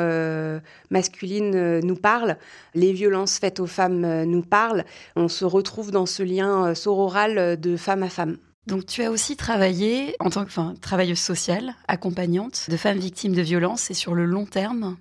masculine 0.91 1.81
nous 1.81 1.97
parle, 1.97 2.37
les 2.77 2.93
violences 2.93 3.41
faites 3.41 3.59
aux 3.59 3.67
femmes 3.67 4.23
nous 4.23 4.43
parlent. 4.43 4.85
On 5.17 5.27
se 5.27 5.45
retrouve 5.45 5.91
dans 5.91 6.07
ce 6.07 6.23
lien 6.23 6.73
sororal 6.77 7.59
de 7.61 7.77
femme 7.77 8.05
à 8.05 8.09
femme. 8.09 8.37
Donc 8.67 8.87
tu 8.87 9.03
as 9.03 9.11
aussi 9.11 9.37
travaillé 9.37 10.17
en 10.21 10.31
tant 10.31 10.45
que 10.45 10.79
travailleuse 10.79 11.19
sociale, 11.19 11.75
accompagnante 11.87 12.71
de 12.71 12.77
femmes 12.77 12.99
victimes 12.99 13.35
de 13.35 13.43
violences 13.43 13.91
et 13.91 13.95
sur 13.95 14.15
le 14.15 14.25
long 14.25 14.47
terme. 14.47 14.97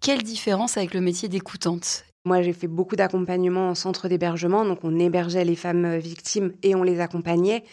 Quelle 0.00 0.22
différence 0.22 0.76
avec 0.76 0.94
le 0.94 1.00
métier 1.00 1.28
d'écoutante? 1.28 2.04
Moi, 2.24 2.42
j'ai 2.42 2.52
fait 2.52 2.66
beaucoup 2.66 2.96
d'accompagnement 2.96 3.70
en 3.70 3.74
centre 3.74 4.08
d'hébergement, 4.08 4.64
donc 4.64 4.80
on 4.82 4.98
hébergeait 4.98 5.44
les 5.44 5.56
femmes 5.56 5.96
victimes 5.96 6.52
et 6.62 6.74
on 6.74 6.82
les 6.82 7.00
accompagnait. 7.00 7.64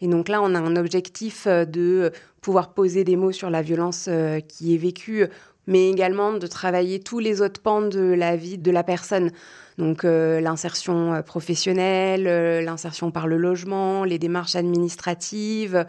Et 0.00 0.08
donc 0.08 0.28
là, 0.28 0.42
on 0.42 0.54
a 0.54 0.58
un 0.58 0.76
objectif 0.76 1.46
euh, 1.46 1.64
de 1.64 2.12
pouvoir 2.42 2.74
poser 2.74 3.04
des 3.04 3.16
mots 3.16 3.32
sur 3.32 3.48
la 3.48 3.62
violence 3.62 4.06
euh, 4.08 4.40
qui 4.40 4.74
est 4.74 4.78
vécue 4.78 5.26
mais 5.66 5.90
également 5.90 6.32
de 6.32 6.46
travailler 6.46 7.00
tous 7.00 7.18
les 7.18 7.40
autres 7.40 7.60
pans 7.60 7.82
de 7.82 8.00
la 8.00 8.36
vie 8.36 8.58
de 8.58 8.70
la 8.70 8.82
personne. 8.82 9.30
Donc 9.78 10.04
euh, 10.04 10.40
l'insertion 10.40 11.14
euh, 11.14 11.22
professionnelle, 11.22 12.26
euh, 12.26 12.60
l'insertion 12.60 13.10
par 13.10 13.26
le 13.26 13.36
logement, 13.36 14.04
les 14.04 14.18
démarches 14.18 14.54
administratives. 14.56 15.84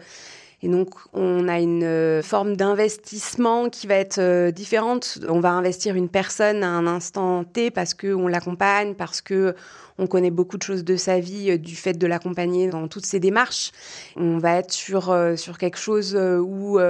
Et 0.66 0.68
donc 0.68 0.90
on 1.12 1.46
a 1.46 1.60
une 1.60 2.20
forme 2.24 2.56
d'investissement 2.56 3.68
qui 3.68 3.86
va 3.86 3.94
être 3.94 4.50
différente. 4.50 5.20
On 5.28 5.38
va 5.38 5.52
investir 5.52 5.94
une 5.94 6.08
personne 6.08 6.64
à 6.64 6.68
un 6.68 6.88
instant 6.88 7.44
T 7.44 7.70
parce 7.70 7.94
qu'on 7.94 8.26
l'accompagne, 8.26 8.94
parce 8.94 9.20
que 9.20 9.54
on 9.98 10.08
connaît 10.08 10.30
beaucoup 10.30 10.58
de 10.58 10.64
choses 10.64 10.82
de 10.82 10.96
sa 10.96 11.20
vie 11.20 11.52
euh, 11.52 11.58
du 11.58 11.76
fait 11.76 11.94
de 11.94 12.06
l'accompagner 12.06 12.68
dans 12.68 12.88
toutes 12.88 13.06
ses 13.06 13.20
démarches. 13.20 13.70
On 14.16 14.38
va 14.38 14.56
être 14.56 14.72
sur, 14.72 15.10
euh, 15.10 15.36
sur 15.36 15.56
quelque 15.56 15.78
chose 15.78 16.16
euh, 16.16 16.38
où, 16.38 16.80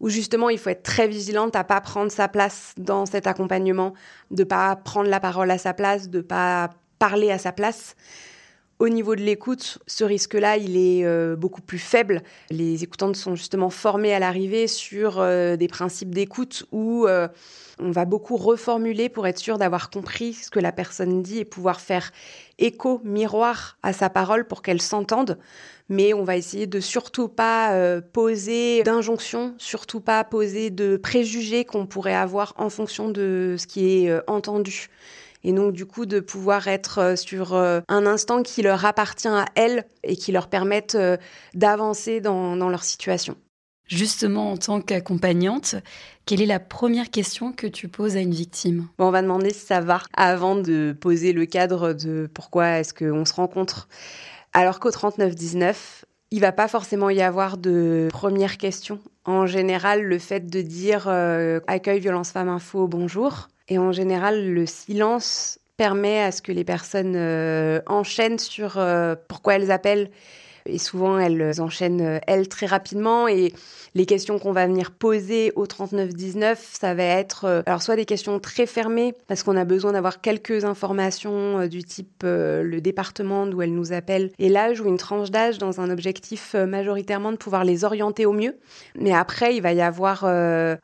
où 0.00 0.08
justement 0.08 0.48
il 0.48 0.58
faut 0.58 0.70
être 0.70 0.84
très 0.84 1.08
vigilante 1.08 1.56
à 1.56 1.64
pas 1.64 1.80
prendre 1.80 2.12
sa 2.12 2.28
place 2.28 2.74
dans 2.76 3.06
cet 3.06 3.26
accompagnement, 3.26 3.94
de 4.30 4.44
pas 4.44 4.76
prendre 4.76 5.10
la 5.10 5.18
parole 5.18 5.50
à 5.50 5.58
sa 5.58 5.74
place, 5.74 6.08
de 6.08 6.20
pas 6.20 6.70
parler 7.00 7.32
à 7.32 7.38
sa 7.38 7.50
place. 7.50 7.96
Au 8.78 8.88
niveau 8.88 9.16
de 9.16 9.22
l'écoute, 9.22 9.78
ce 9.86 10.04
risque-là, 10.04 10.58
il 10.58 10.76
est 10.76 11.36
beaucoup 11.36 11.62
plus 11.62 11.78
faible. 11.78 12.22
Les 12.50 12.84
écoutantes 12.84 13.16
sont 13.16 13.34
justement 13.34 13.70
formées 13.70 14.12
à 14.12 14.18
l'arrivée 14.18 14.66
sur 14.66 15.24
des 15.24 15.68
principes 15.68 16.14
d'écoute 16.14 16.66
où 16.72 17.06
on 17.78 17.90
va 17.90 18.06
beaucoup 18.06 18.36
reformuler 18.36 19.08
pour 19.08 19.26
être 19.26 19.38
sûr 19.38 19.58
d'avoir 19.58 19.90
compris 19.90 20.32
ce 20.32 20.50
que 20.50 20.60
la 20.60 20.72
personne 20.72 21.22
dit 21.22 21.40
et 21.40 21.44
pouvoir 21.44 21.80
faire 21.80 22.10
écho, 22.58 23.02
miroir 23.04 23.76
à 23.82 23.92
sa 23.92 24.08
parole 24.08 24.46
pour 24.46 24.62
qu'elle 24.62 24.80
s'entende. 24.80 25.38
Mais 25.88 26.14
on 26.14 26.24
va 26.24 26.36
essayer 26.36 26.66
de 26.66 26.80
surtout 26.80 27.28
pas 27.28 27.74
euh, 27.74 28.00
poser 28.00 28.82
d'injonctions, 28.82 29.54
surtout 29.58 30.00
pas 30.00 30.24
poser 30.24 30.70
de 30.70 30.96
préjugés 30.96 31.64
qu'on 31.64 31.86
pourrait 31.86 32.14
avoir 32.14 32.54
en 32.56 32.70
fonction 32.70 33.10
de 33.10 33.56
ce 33.58 33.66
qui 33.66 34.04
est 34.04 34.10
euh, 34.10 34.20
entendu. 34.26 34.88
Et 35.46 35.52
donc, 35.52 35.72
du 35.72 35.86
coup, 35.86 36.04
de 36.04 36.20
pouvoir 36.20 36.68
être 36.68 36.98
euh, 36.98 37.16
sur 37.16 37.54
un 37.54 38.06
instant 38.06 38.42
qui 38.42 38.60
leur 38.60 38.84
appartient 38.84 39.28
à 39.28 39.46
elles 39.54 39.86
et 40.02 40.16
qui 40.16 40.32
leur 40.32 40.48
permette 40.48 40.98
d'avancer 41.54 42.20
dans 42.20 42.68
leur 42.68 42.84
situation. 42.84 43.36
Justement, 43.88 44.50
en 44.50 44.56
tant 44.56 44.80
qu'accompagnante, 44.80 45.76
quelle 46.24 46.42
est 46.42 46.46
la 46.46 46.58
première 46.58 47.10
question 47.10 47.52
que 47.52 47.68
tu 47.68 47.86
poses 47.86 48.16
à 48.16 48.20
une 48.20 48.34
victime? 48.34 48.88
On 48.98 49.10
va 49.10 49.22
demander 49.22 49.50
si 49.50 49.64
ça 49.64 49.80
va 49.80 50.02
avant 50.16 50.56
de 50.56 50.96
poser 51.00 51.32
le 51.32 51.46
cadre 51.46 51.92
de 51.92 52.28
pourquoi 52.34 52.80
est-ce 52.80 52.92
qu'on 52.92 53.24
se 53.24 53.34
rencontre. 53.34 53.88
Alors 54.52 54.80
qu'au 54.80 54.90
3919, 54.90 56.04
il 56.32 56.40
va 56.40 56.50
pas 56.50 56.66
forcément 56.66 57.10
y 57.10 57.22
avoir 57.22 57.58
de 57.58 58.08
première 58.10 58.58
question. 58.58 58.98
En 59.24 59.46
général, 59.46 60.02
le 60.02 60.18
fait 60.18 60.48
de 60.48 60.62
dire 60.62 61.06
euh, 61.06 61.60
accueil 61.68 62.00
violence 62.00 62.32
femme 62.32 62.48
info 62.48 62.88
bonjour 62.88 63.46
et 63.68 63.78
en 63.78 63.92
général 63.92 64.52
le 64.52 64.66
silence 64.66 65.58
permet 65.76 66.20
à 66.20 66.32
ce 66.32 66.42
que 66.42 66.52
les 66.52 66.64
personnes 66.64 67.14
euh, 67.16 67.80
enchaînent 67.86 68.38
sur 68.38 68.78
euh, 68.78 69.14
pourquoi 69.28 69.54
elles 69.54 69.70
appellent 69.70 70.10
et 70.66 70.78
souvent, 70.78 71.18
elles 71.18 71.60
enchaînent, 71.60 72.00
euh, 72.00 72.18
elles, 72.26 72.48
très 72.48 72.66
rapidement. 72.66 73.28
Et 73.28 73.52
les 73.94 74.06
questions 74.06 74.38
qu'on 74.38 74.52
va 74.52 74.66
venir 74.66 74.90
poser 74.90 75.52
au 75.56 75.66
39-19, 75.66 76.56
ça 76.58 76.94
va 76.94 77.04
être 77.04 77.44
euh, 77.44 77.62
alors 77.66 77.82
soit 77.82 77.96
des 77.96 78.04
questions 78.04 78.38
très 78.38 78.66
fermées, 78.66 79.14
parce 79.28 79.42
qu'on 79.42 79.56
a 79.56 79.64
besoin 79.64 79.92
d'avoir 79.92 80.20
quelques 80.20 80.64
informations 80.64 81.60
euh, 81.60 81.68
du 81.68 81.82
type 81.82 82.24
le 82.24 82.78
département 82.80 83.46
d'où 83.46 83.62
elles 83.62 83.74
nous 83.74 83.92
appellent, 83.92 84.30
et 84.38 84.48
l'âge 84.48 84.80
ou 84.80 84.86
une 84.86 84.96
tranche 84.96 85.30
d'âge 85.30 85.58
dans 85.58 85.80
un 85.80 85.90
objectif 85.90 86.54
majoritairement 86.54 87.32
de 87.32 87.36
pouvoir 87.36 87.64
les 87.64 87.84
orienter 87.84 88.26
au 88.26 88.32
mieux. 88.32 88.56
Mais 88.98 89.12
après, 89.12 89.56
il 89.56 89.62
va 89.62 89.72
y 89.72 89.80
avoir 89.80 90.24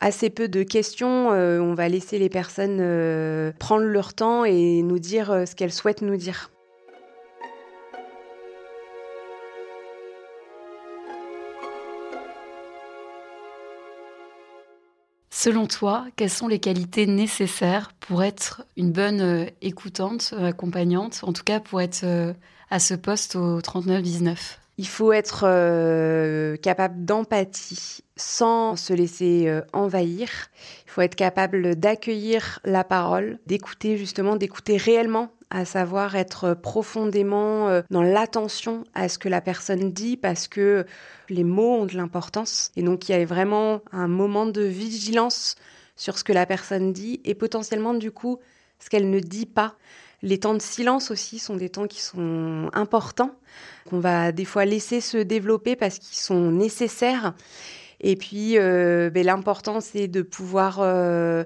assez 0.00 0.30
peu 0.30 0.48
de 0.48 0.62
questions. 0.62 1.28
on 1.28 1.74
va 1.74 1.88
laisser 1.88 2.18
les 2.18 2.28
personnes 2.28 3.52
prendre 3.58 3.84
leur 3.84 4.14
temps 4.14 4.44
et 4.44 4.82
nous 4.82 4.98
dire 4.98 5.44
ce 5.46 5.54
qu'elles 5.54 5.72
souhaitent 5.72 6.02
nous 6.02 6.16
dire. 6.16 6.50
Selon 15.44 15.66
toi, 15.66 16.06
quelles 16.14 16.30
sont 16.30 16.46
les 16.46 16.60
qualités 16.60 17.04
nécessaires 17.04 17.90
pour 17.98 18.22
être 18.22 18.64
une 18.76 18.92
bonne 18.92 19.20
euh, 19.20 19.46
écoutante, 19.60 20.34
euh, 20.34 20.50
accompagnante, 20.50 21.24
en 21.24 21.32
tout 21.32 21.42
cas 21.42 21.58
pour 21.58 21.80
être 21.80 22.04
euh, 22.04 22.32
à 22.70 22.78
ce 22.78 22.94
poste 22.94 23.34
au 23.34 23.58
39-19 23.58 24.36
Il 24.78 24.88
faut 24.88 25.12
être 25.12 25.42
capable 26.56 27.04
d'empathie 27.04 28.00
sans 28.16 28.74
se 28.74 28.92
laisser 28.92 29.60
envahir. 29.72 30.28
Il 30.86 30.90
faut 30.90 31.02
être 31.02 31.14
capable 31.14 31.76
d'accueillir 31.76 32.58
la 32.64 32.82
parole, 32.82 33.38
d'écouter 33.46 33.96
justement, 33.96 34.36
d'écouter 34.36 34.78
réellement 34.78 35.30
à 35.52 35.66
savoir 35.66 36.16
être 36.16 36.54
profondément 36.54 37.68
euh, 37.68 37.82
dans 37.90 38.02
l'attention 38.02 38.84
à 38.94 39.10
ce 39.10 39.18
que 39.18 39.28
la 39.28 39.42
personne 39.42 39.92
dit 39.92 40.16
parce 40.16 40.48
que 40.48 40.86
les 41.28 41.44
mots 41.44 41.80
ont 41.80 41.84
de 41.84 41.94
l'importance. 41.94 42.72
Et 42.74 42.82
donc 42.82 43.08
il 43.08 43.12
y 43.12 43.14
a 43.14 43.24
vraiment 43.26 43.82
un 43.92 44.08
moment 44.08 44.46
de 44.46 44.62
vigilance 44.62 45.56
sur 45.94 46.16
ce 46.16 46.24
que 46.24 46.32
la 46.32 46.46
personne 46.46 46.94
dit 46.94 47.20
et 47.26 47.34
potentiellement 47.34 47.92
du 47.92 48.10
coup 48.10 48.38
ce 48.78 48.88
qu'elle 48.88 49.10
ne 49.10 49.20
dit 49.20 49.44
pas. 49.44 49.76
Les 50.22 50.38
temps 50.38 50.54
de 50.54 50.62
silence 50.62 51.10
aussi 51.10 51.38
sont 51.38 51.56
des 51.56 51.68
temps 51.68 51.86
qui 51.86 52.00
sont 52.00 52.70
importants, 52.72 53.34
qu'on 53.88 53.98
va 53.98 54.30
des 54.30 54.44
fois 54.44 54.64
laisser 54.64 55.00
se 55.00 55.18
développer 55.18 55.74
parce 55.74 55.98
qu'ils 55.98 56.18
sont 56.18 56.52
nécessaires. 56.52 57.34
Et 58.00 58.16
puis 58.16 58.58
euh, 58.58 59.10
ben, 59.10 59.26
l'important 59.26 59.80
c'est 59.80 60.08
de 60.08 60.22
pouvoir 60.22 60.78
euh, 60.80 61.44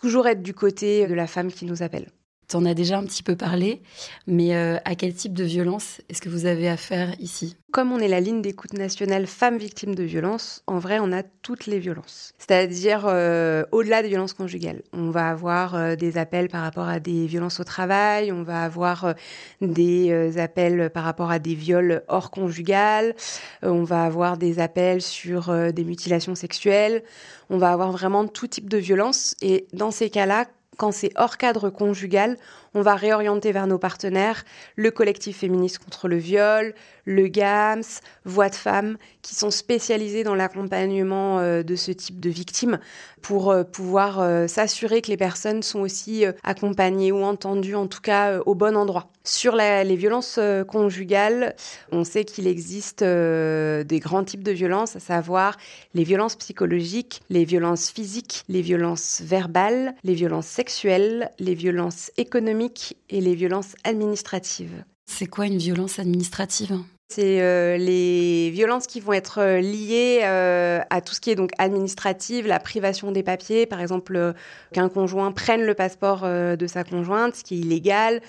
toujours 0.00 0.26
être 0.26 0.42
du 0.42 0.54
côté 0.54 1.06
de 1.06 1.14
la 1.14 1.26
femme 1.26 1.52
qui 1.52 1.66
nous 1.66 1.82
appelle. 1.82 2.08
Tu 2.48 2.56
en 2.56 2.64
as 2.66 2.74
déjà 2.74 2.98
un 2.98 3.04
petit 3.04 3.22
peu 3.22 3.36
parlé, 3.36 3.82
mais 4.26 4.54
euh, 4.54 4.76
à 4.84 4.94
quel 4.94 5.14
type 5.14 5.32
de 5.32 5.44
violence 5.44 6.00
est-ce 6.08 6.20
que 6.20 6.28
vous 6.28 6.46
avez 6.46 6.68
affaire 6.68 7.14
ici? 7.18 7.56
Comme 7.72 7.90
on 7.90 7.98
est 7.98 8.08
la 8.08 8.20
ligne 8.20 8.42
d'écoute 8.42 8.74
nationale 8.74 9.26
femmes 9.26 9.56
victimes 9.56 9.94
de 9.94 10.04
violences, 10.04 10.62
en 10.66 10.78
vrai, 10.78 10.98
on 11.00 11.10
a 11.10 11.22
toutes 11.22 11.66
les 11.66 11.78
violences. 11.78 12.32
C'est-à-dire 12.38 13.04
euh, 13.06 13.64
au-delà 13.72 14.02
des 14.02 14.08
violences 14.08 14.34
conjugales. 14.34 14.82
On 14.92 15.10
va 15.10 15.28
avoir 15.28 15.74
euh, 15.74 15.96
des 15.96 16.18
appels 16.18 16.48
par 16.48 16.62
rapport 16.62 16.86
à 16.86 17.00
des 17.00 17.26
violences 17.26 17.58
au 17.60 17.64
travail, 17.64 18.30
on 18.30 18.42
va 18.42 18.62
avoir 18.62 19.14
des 19.60 20.38
appels 20.38 20.90
par 20.90 21.04
rapport 21.04 21.30
à 21.30 21.38
des 21.38 21.54
viols 21.54 22.02
hors 22.08 22.30
conjugal, 22.30 23.14
on 23.62 23.82
va 23.82 24.04
avoir 24.04 24.36
des 24.36 24.58
appels 24.58 25.02
sur 25.02 25.52
des 25.72 25.84
mutilations 25.84 26.34
sexuelles, 26.34 27.02
on 27.50 27.58
va 27.58 27.72
avoir 27.72 27.90
vraiment 27.92 28.26
tout 28.26 28.46
type 28.46 28.68
de 28.68 28.78
violence. 28.78 29.34
Et 29.42 29.66
dans 29.72 29.90
ces 29.90 30.10
cas-là, 30.10 30.46
quand 30.76 30.92
c'est 30.92 31.12
hors 31.16 31.36
cadre 31.36 31.70
conjugal, 31.70 32.36
on 32.74 32.82
va 32.82 32.96
réorienter 32.96 33.52
vers 33.52 33.66
nos 33.66 33.78
partenaires 33.78 34.44
le 34.76 34.90
collectif 34.90 35.38
féministe 35.38 35.78
contre 35.78 36.08
le 36.08 36.16
viol, 36.16 36.74
le 37.04 37.28
GAMS, 37.28 38.00
Voix 38.24 38.48
de 38.48 38.54
femmes, 38.54 38.96
qui 39.22 39.34
sont 39.34 39.50
spécialisés 39.50 40.24
dans 40.24 40.34
l'accompagnement 40.34 41.38
euh, 41.38 41.62
de 41.62 41.76
ce 41.76 41.92
type 41.92 42.20
de 42.20 42.30
victimes 42.30 42.78
pour 43.22 43.50
euh, 43.50 43.64
pouvoir 43.64 44.20
euh, 44.20 44.46
s'assurer 44.46 45.02
que 45.02 45.10
les 45.10 45.16
personnes 45.16 45.62
sont 45.62 45.80
aussi 45.80 46.24
accompagnées 46.42 47.12
ou 47.12 47.22
entendues, 47.22 47.74
en 47.74 47.86
tout 47.86 48.00
cas 48.00 48.40
au 48.40 48.54
bon 48.54 48.76
endroit. 48.76 49.08
Sur 49.26 49.56
les 49.56 49.96
violences 49.96 50.38
conjugales, 50.68 51.56
on 51.90 52.04
sait 52.04 52.26
qu'il 52.26 52.46
existe 52.46 53.02
des 53.02 54.00
grands 54.00 54.22
types 54.22 54.42
de 54.42 54.52
violences, 54.52 54.96
à 54.96 55.00
savoir 55.00 55.56
les 55.94 56.04
violences 56.04 56.36
psychologiques, 56.36 57.22
les 57.30 57.46
violences 57.46 57.88
physiques, 57.90 58.44
les 58.50 58.60
violences 58.60 59.22
verbales, 59.22 59.94
les 60.04 60.12
violences 60.12 60.46
sexuelles, 60.46 61.30
les 61.38 61.54
violences 61.54 62.10
économiques 62.18 62.63
et 63.10 63.20
les 63.20 63.34
violences 63.34 63.74
administratives. 63.84 64.84
C'est 65.06 65.26
quoi 65.26 65.46
une 65.46 65.58
violence 65.58 65.98
administrative? 65.98 66.78
C'est 67.08 67.42
euh, 67.42 67.76
les 67.76 68.50
violences 68.50 68.86
qui 68.86 68.98
vont 68.98 69.12
être 69.12 69.38
euh, 69.38 69.60
liées 69.60 70.20
euh, 70.24 70.80
à 70.88 71.00
tout 71.00 71.14
ce 71.14 71.20
qui 71.20 71.30
est 71.30 71.34
donc 71.34 71.50
administrative, 71.58 72.46
la 72.46 72.58
privation 72.58 73.12
des 73.12 73.22
papiers, 73.22 73.66
par 73.66 73.80
exemple 73.80 74.34
qu'un 74.72 74.88
conjoint 74.88 75.30
prenne 75.30 75.62
le 75.62 75.74
passeport 75.74 76.22
de 76.22 76.66
sa 76.66 76.82
conjointe, 76.82 77.36
ce 77.36 77.44
qui 77.44 77.54
est 77.54 77.58
illégal, 77.58 78.20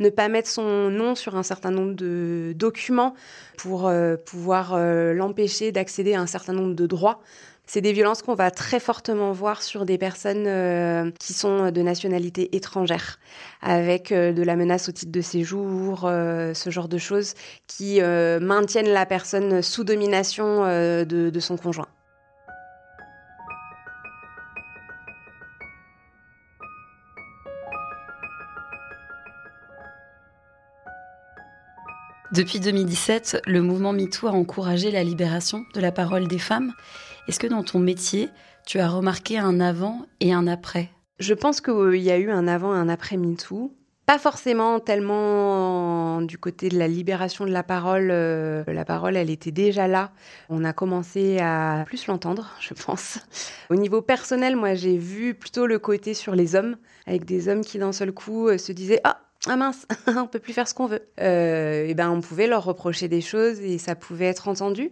ne 0.00 0.10
pas 0.10 0.28
mettre 0.28 0.50
son 0.50 0.90
nom 0.90 1.14
sur 1.14 1.36
un 1.36 1.42
certain 1.42 1.70
nombre 1.70 1.94
de 1.94 2.52
documents 2.56 3.14
pour 3.56 3.90
pouvoir 4.26 4.76
l'empêcher 4.76 5.72
d'accéder 5.72 6.14
à 6.14 6.20
un 6.20 6.26
certain 6.26 6.52
nombre 6.52 6.74
de 6.74 6.86
droits. 6.86 7.20
C'est 7.66 7.80
des 7.80 7.92
violences 7.92 8.20
qu'on 8.20 8.34
va 8.34 8.50
très 8.50 8.78
fortement 8.78 9.32
voir 9.32 9.62
sur 9.62 9.86
des 9.86 9.96
personnes 9.96 10.46
euh, 10.46 11.10
qui 11.18 11.32
sont 11.32 11.70
de 11.70 11.82
nationalité 11.82 12.54
étrangère, 12.54 13.18
avec 13.62 14.12
euh, 14.12 14.32
de 14.32 14.42
la 14.42 14.54
menace 14.54 14.88
au 14.90 14.92
titre 14.92 15.12
de 15.12 15.20
séjour, 15.22 16.04
euh, 16.04 16.52
ce 16.52 16.68
genre 16.68 16.88
de 16.88 16.98
choses 16.98 17.34
qui 17.66 18.00
maintiennent 18.02 18.90
la 18.90 19.06
personne 19.06 19.62
sous 19.62 19.84
domination 19.84 20.64
de, 20.64 21.04
de 21.04 21.40
son 21.40 21.56
conjoint. 21.56 21.88
Depuis 32.32 32.58
2017, 32.58 33.42
le 33.46 33.62
mouvement 33.62 33.92
MeToo 33.92 34.26
a 34.26 34.32
encouragé 34.32 34.90
la 34.90 35.04
libération 35.04 35.64
de 35.72 35.80
la 35.80 35.92
parole 35.92 36.26
des 36.26 36.40
femmes 36.40 36.72
est-ce 37.26 37.38
que 37.38 37.46
dans 37.46 37.62
ton 37.62 37.78
métier, 37.78 38.28
tu 38.66 38.78
as 38.78 38.88
remarqué 38.88 39.38
un 39.38 39.60
avant 39.60 40.06
et 40.20 40.32
un 40.32 40.46
après? 40.46 40.90
Je 41.18 41.32
pense 41.32 41.60
qu'il 41.60 42.02
y 42.02 42.10
a 42.10 42.18
eu 42.18 42.30
un 42.30 42.46
avant 42.46 42.74
et 42.74 42.78
un 42.78 42.88
après 42.88 43.16
MeToo. 43.16 43.72
Pas 44.04 44.18
forcément 44.18 44.80
tellement 44.80 46.20
du 46.20 46.36
côté 46.36 46.68
de 46.68 46.78
la 46.78 46.86
libération 46.86 47.46
de 47.46 47.50
la 47.50 47.62
parole. 47.62 48.10
Euh, 48.10 48.62
la 48.66 48.84
parole, 48.84 49.16
elle 49.16 49.30
était 49.30 49.50
déjà 49.50 49.88
là. 49.88 50.12
On 50.50 50.62
a 50.64 50.74
commencé 50.74 51.38
à 51.38 51.84
plus 51.86 52.06
l'entendre, 52.06 52.50
je 52.60 52.74
pense. 52.74 53.18
Au 53.70 53.76
niveau 53.76 54.02
personnel, 54.02 54.56
moi, 54.56 54.74
j'ai 54.74 54.98
vu 54.98 55.34
plutôt 55.34 55.66
le 55.66 55.78
côté 55.78 56.12
sur 56.12 56.34
les 56.34 56.54
hommes, 56.54 56.76
avec 57.06 57.24
des 57.24 57.48
hommes 57.48 57.62
qui 57.62 57.78
d'un 57.78 57.92
seul 57.92 58.12
coup 58.12 58.48
euh, 58.48 58.58
se 58.58 58.72
disaient 58.72 59.00
ah 59.04 59.20
ah 59.46 59.56
mince, 59.56 59.86
on 60.06 60.26
peut 60.26 60.38
plus 60.38 60.52
faire 60.52 60.68
ce 60.68 60.74
qu'on 60.74 60.86
veut. 60.86 61.02
Euh, 61.20 61.86
et 61.86 61.94
ben 61.94 62.10
on 62.10 62.20
pouvait 62.20 62.46
leur 62.46 62.64
reprocher 62.64 63.08
des 63.08 63.20
choses 63.20 63.60
et 63.60 63.78
ça 63.78 63.94
pouvait 63.94 64.26
être 64.26 64.48
entendu. 64.48 64.90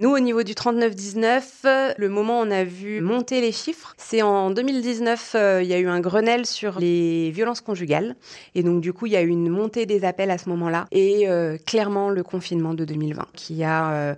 Nous, 0.00 0.10
au 0.10 0.20
niveau 0.20 0.44
du 0.44 0.52
39-19, 0.52 1.94
le 1.98 2.08
moment 2.08 2.40
où 2.40 2.44
on 2.44 2.50
a 2.52 2.62
vu 2.62 3.00
monter 3.00 3.40
les 3.40 3.50
chiffres, 3.50 3.94
c'est 3.98 4.22
en 4.22 4.52
2019, 4.52 5.32
euh, 5.34 5.60
il 5.60 5.68
y 5.68 5.74
a 5.74 5.78
eu 5.80 5.88
un 5.88 5.98
Grenelle 5.98 6.46
sur 6.46 6.78
les 6.78 7.32
violences 7.32 7.60
conjugales. 7.60 8.14
Et 8.54 8.62
donc, 8.62 8.80
du 8.80 8.92
coup, 8.92 9.06
il 9.06 9.12
y 9.12 9.16
a 9.16 9.22
eu 9.22 9.28
une 9.28 9.48
montée 9.48 9.86
des 9.86 10.04
appels 10.04 10.30
à 10.30 10.38
ce 10.38 10.48
moment-là. 10.50 10.86
Et 10.92 11.28
euh, 11.28 11.58
clairement, 11.66 12.10
le 12.10 12.22
confinement 12.22 12.74
de 12.74 12.84
2020 12.84 13.26
qui 13.34 13.64
a 13.64 13.90
euh, 13.90 14.14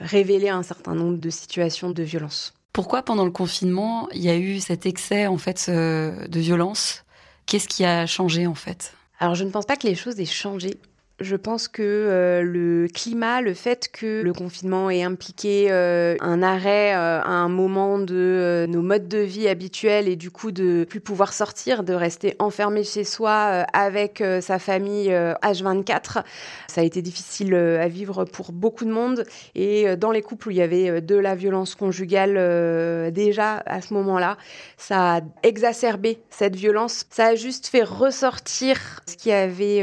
révélé 0.00 0.50
un 0.50 0.62
certain 0.62 0.94
nombre 0.94 1.16
de 1.16 1.30
situations 1.30 1.88
de 1.88 2.02
violence. 2.02 2.52
Pourquoi 2.74 3.00
pendant 3.00 3.24
le 3.24 3.30
confinement, 3.30 4.10
il 4.12 4.20
y 4.20 4.28
a 4.28 4.36
eu 4.36 4.60
cet 4.60 4.84
excès 4.84 5.26
en 5.28 5.38
fait 5.38 5.70
de 5.70 6.40
violence? 6.40 7.04
Qu'est-ce 7.46 7.68
qui 7.68 7.84
a 7.84 8.06
changé 8.06 8.46
en 8.46 8.54
fait? 8.54 8.92
Alors 9.18 9.34
je 9.34 9.44
ne 9.44 9.50
pense 9.50 9.66
pas 9.66 9.76
que 9.76 9.86
les 9.86 9.94
choses 9.94 10.20
aient 10.20 10.24
changé. 10.24 10.78
Je 11.22 11.36
pense 11.36 11.68
que 11.68 11.82
euh, 11.82 12.42
le 12.42 12.88
climat, 12.92 13.40
le 13.40 13.54
fait 13.54 13.88
que 13.92 14.22
le 14.22 14.32
confinement 14.32 14.90
ait 14.90 15.04
impliqué 15.04 15.68
euh, 15.70 16.16
un 16.20 16.42
arrêt 16.42 16.94
euh, 16.94 17.20
à 17.20 17.30
un 17.30 17.48
moment 17.48 17.98
de 17.98 18.66
nos 18.68 18.82
modes 18.82 19.06
de 19.06 19.18
vie 19.18 19.46
habituels 19.46 20.08
et 20.08 20.16
du 20.16 20.32
coup 20.32 20.50
de 20.50 20.84
plus 20.84 21.00
pouvoir 21.00 21.32
sortir, 21.32 21.84
de 21.84 21.94
rester 21.94 22.34
enfermé 22.40 22.82
chez 22.82 23.04
soi 23.04 23.32
avec 23.72 24.22
sa 24.40 24.58
famille 24.58 25.10
H24, 25.10 26.22
ça 26.66 26.80
a 26.80 26.84
été 26.84 27.02
difficile 27.02 27.54
à 27.54 27.88
vivre 27.88 28.24
pour 28.24 28.52
beaucoup 28.52 28.84
de 28.84 28.90
monde. 28.90 29.24
Et 29.54 29.96
dans 29.96 30.10
les 30.10 30.22
couples 30.22 30.48
où 30.48 30.50
il 30.50 30.56
y 30.56 30.62
avait 30.62 31.00
de 31.00 31.16
la 31.16 31.34
violence 31.34 31.74
conjugale 31.74 33.12
déjà 33.12 33.62
à 33.66 33.80
ce 33.80 33.94
moment-là, 33.94 34.36
ça 34.76 35.16
a 35.16 35.20
exacerbé 35.42 36.18
cette 36.30 36.56
violence. 36.56 37.04
Ça 37.10 37.26
a 37.26 37.34
juste 37.34 37.68
fait 37.68 37.84
ressortir 37.84 39.00
ce 39.06 39.16
qui 39.16 39.32
avait 39.32 39.82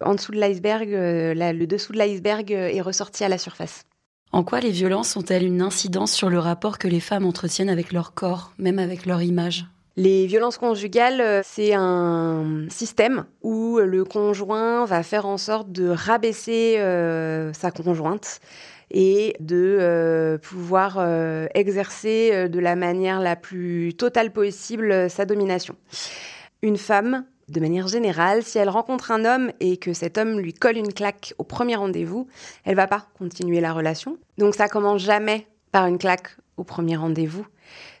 en 0.00 0.14
dessous 0.14 0.32
de 0.32 0.38
l'iceberg, 0.38 0.92
euh, 0.92 1.34
le 1.34 1.66
dessous 1.66 1.92
de 1.92 1.98
l'iceberg 1.98 2.52
euh, 2.52 2.68
est 2.68 2.80
ressorti 2.80 3.24
à 3.24 3.28
la 3.28 3.38
surface. 3.38 3.84
En 4.32 4.42
quoi 4.42 4.60
les 4.60 4.70
violences 4.70 5.16
ont-elles 5.16 5.44
une 5.44 5.62
incidence 5.62 6.12
sur 6.12 6.28
le 6.28 6.38
rapport 6.38 6.78
que 6.78 6.88
les 6.88 7.00
femmes 7.00 7.24
entretiennent 7.24 7.68
avec 7.68 7.92
leur 7.92 8.14
corps, 8.14 8.52
même 8.58 8.78
avec 8.78 9.06
leur 9.06 9.22
image? 9.22 9.66
Les 9.96 10.26
violences 10.26 10.58
conjugales, 10.58 11.20
euh, 11.20 11.40
c'est 11.44 11.72
un 11.74 12.66
système 12.68 13.26
où 13.42 13.78
le 13.78 14.04
conjoint 14.04 14.86
va 14.86 15.04
faire 15.04 15.26
en 15.26 15.38
sorte 15.38 15.70
de 15.70 15.88
rabaisser 15.88 16.78
sa 17.52 17.70
conjointe 17.70 18.40
et 18.90 19.34
de 19.40 20.38
pouvoir 20.42 20.98
exercer 21.54 22.48
de 22.48 22.58
la 22.58 22.76
manière 22.76 23.20
la 23.20 23.36
plus 23.36 23.94
totale 23.94 24.32
possible 24.32 25.08
sa 25.10 25.24
domination. 25.24 25.76
Une 26.62 26.76
femme 26.76 27.24
de 27.48 27.60
manière 27.60 27.88
générale, 27.88 28.42
si 28.42 28.58
elle 28.58 28.68
rencontre 28.68 29.10
un 29.12 29.24
homme 29.24 29.52
et 29.60 29.76
que 29.76 29.92
cet 29.92 30.18
homme 30.18 30.38
lui 30.38 30.52
colle 30.52 30.76
une 30.76 30.92
claque 30.92 31.34
au 31.38 31.44
premier 31.44 31.76
rendez-vous, 31.76 32.26
elle 32.64 32.76
va 32.76 32.86
pas 32.86 33.06
continuer 33.18 33.60
la 33.60 33.72
relation. 33.72 34.16
Donc 34.38 34.54
ça 34.54 34.68
commence 34.68 35.02
jamais 35.02 35.46
par 35.72 35.86
une 35.86 35.98
claque 35.98 36.36
au 36.56 36.64
premier 36.64 36.96
rendez-vous. 36.96 37.46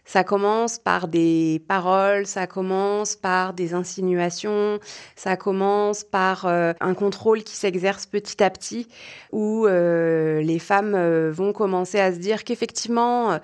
Ça 0.06 0.22
commence 0.22 0.78
par 0.78 1.08
des 1.08 1.62
paroles, 1.66 2.26
ça 2.26 2.46
commence 2.46 3.16
par 3.16 3.54
des 3.54 3.72
insinuations, 3.72 4.78
ça 5.16 5.36
commence 5.36 6.04
par 6.04 6.44
euh, 6.44 6.74
un 6.80 6.92
contrôle 6.92 7.42
qui 7.42 7.56
s'exerce 7.56 8.04
petit 8.04 8.42
à 8.42 8.50
petit, 8.50 8.86
où 9.32 9.66
euh, 9.66 10.42
les 10.42 10.58
femmes 10.58 10.94
euh, 10.94 11.32
vont 11.32 11.54
commencer 11.54 12.00
à 12.00 12.12
se 12.12 12.18
dire 12.18 12.44
qu'effectivement, 12.44 13.38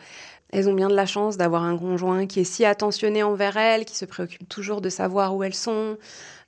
elles 0.52 0.68
ont 0.68 0.74
bien 0.74 0.88
de 0.88 0.94
la 0.94 1.06
chance 1.06 1.36
d'avoir 1.36 1.62
un 1.62 1.76
conjoint 1.76 2.26
qui 2.26 2.40
est 2.40 2.44
si 2.44 2.64
attentionné 2.64 3.22
envers 3.22 3.56
elles, 3.56 3.84
qui 3.84 3.96
se 3.96 4.04
préoccupe 4.04 4.48
toujours 4.48 4.80
de 4.80 4.88
savoir 4.88 5.34
où 5.34 5.42
elles 5.42 5.54
sont, 5.54 5.96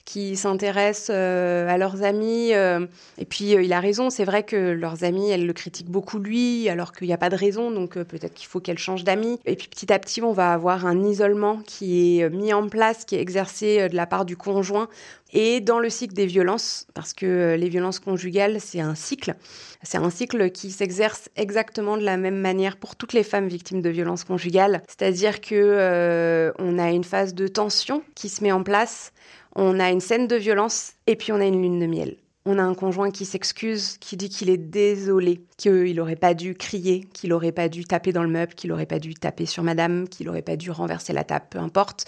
qui 0.04 0.36
s'intéressent 0.36 1.10
euh, 1.14 1.68
à 1.68 1.78
leurs 1.78 2.02
amis. 2.02 2.52
Euh, 2.54 2.86
et 3.18 3.24
puis, 3.24 3.54
euh, 3.54 3.62
il 3.62 3.72
a 3.72 3.80
raison, 3.80 4.10
c'est 4.10 4.24
vrai 4.24 4.42
que 4.42 4.56
leurs 4.56 5.04
amis, 5.04 5.30
elles 5.30 5.46
le 5.46 5.52
critiquent 5.52 5.90
beaucoup 5.90 6.18
lui, 6.18 6.68
alors 6.68 6.92
qu'il 6.92 7.06
n'y 7.06 7.12
a 7.12 7.18
pas 7.18 7.30
de 7.30 7.36
raison, 7.36 7.70
donc 7.70 7.94
peut-être 7.94 8.34
qu'il 8.34 8.48
faut 8.48 8.60
qu'elle 8.60 8.78
change 8.78 9.04
d'amis. 9.04 9.38
Et 9.44 9.56
puis, 9.56 9.68
petit 9.68 9.92
à 9.92 9.98
petit, 9.98 10.20
on 10.22 10.32
va 10.32 10.52
avoir 10.52 10.86
un 10.86 11.04
isolement 11.04 11.58
qui 11.66 12.20
est 12.20 12.30
mis 12.30 12.52
en 12.52 12.68
place, 12.68 13.04
qui 13.04 13.14
est 13.14 13.20
exercé 13.20 13.88
de 13.88 13.96
la 13.96 14.06
part 14.06 14.24
du 14.24 14.36
conjoint. 14.36 14.88
Et 15.34 15.60
dans 15.60 15.78
le 15.78 15.88
cycle 15.88 16.12
des 16.12 16.26
violences, 16.26 16.86
parce 16.92 17.14
que 17.14 17.56
les 17.58 17.70
violences 17.70 18.00
conjugales, 18.00 18.58
c'est 18.60 18.80
un 18.80 18.94
cycle, 18.94 19.34
c'est 19.82 19.96
un 19.96 20.10
cycle 20.10 20.50
qui 20.50 20.70
s'exerce 20.70 21.30
exactement 21.36 21.96
de 21.96 22.02
la 22.02 22.18
même 22.18 22.36
manière 22.36 22.76
pour 22.76 22.96
toutes 22.96 23.14
les 23.14 23.22
femmes 23.22 23.48
victimes 23.48 23.80
de 23.80 23.88
violences 23.88 24.24
conjugales. 24.24 24.82
C'est-à-dire 24.88 25.40
que 25.40 26.52
on 26.58 26.78
a 26.78 26.90
une 26.90 27.04
phase 27.04 27.32
de 27.32 27.48
tension 27.48 28.02
qui 28.14 28.28
se 28.28 28.44
met 28.44 28.52
en 28.52 28.62
place 28.62 29.12
on 29.54 29.80
a 29.80 29.90
une 29.90 30.00
scène 30.00 30.26
de 30.26 30.36
violence 30.36 30.92
et 31.06 31.16
puis 31.16 31.32
on 31.32 31.40
a 31.40 31.46
une 31.46 31.60
lune 31.60 31.78
de 31.78 31.86
miel. 31.86 32.16
On 32.44 32.58
a 32.58 32.62
un 32.62 32.74
conjoint 32.74 33.12
qui 33.12 33.24
s'excuse, 33.24 33.98
qui 33.98 34.16
dit 34.16 34.28
qu'il 34.28 34.50
est 34.50 34.56
désolé, 34.56 35.42
qu'il 35.56 35.94
n'aurait 35.94 36.16
pas 36.16 36.34
dû 36.34 36.54
crier, 36.54 37.04
qu'il 37.12 37.30
n'aurait 37.30 37.52
pas 37.52 37.68
dû 37.68 37.84
taper 37.84 38.12
dans 38.12 38.24
le 38.24 38.28
meuble, 38.28 38.54
qu'il 38.54 38.70
n'aurait 38.70 38.86
pas 38.86 38.98
dû 38.98 39.14
taper 39.14 39.46
sur 39.46 39.62
madame, 39.62 40.08
qu'il 40.08 40.26
n'aurait 40.26 40.42
pas 40.42 40.56
dû 40.56 40.70
renverser 40.72 41.12
la 41.12 41.22
table, 41.22 41.46
peu 41.50 41.60
importe. 41.60 42.04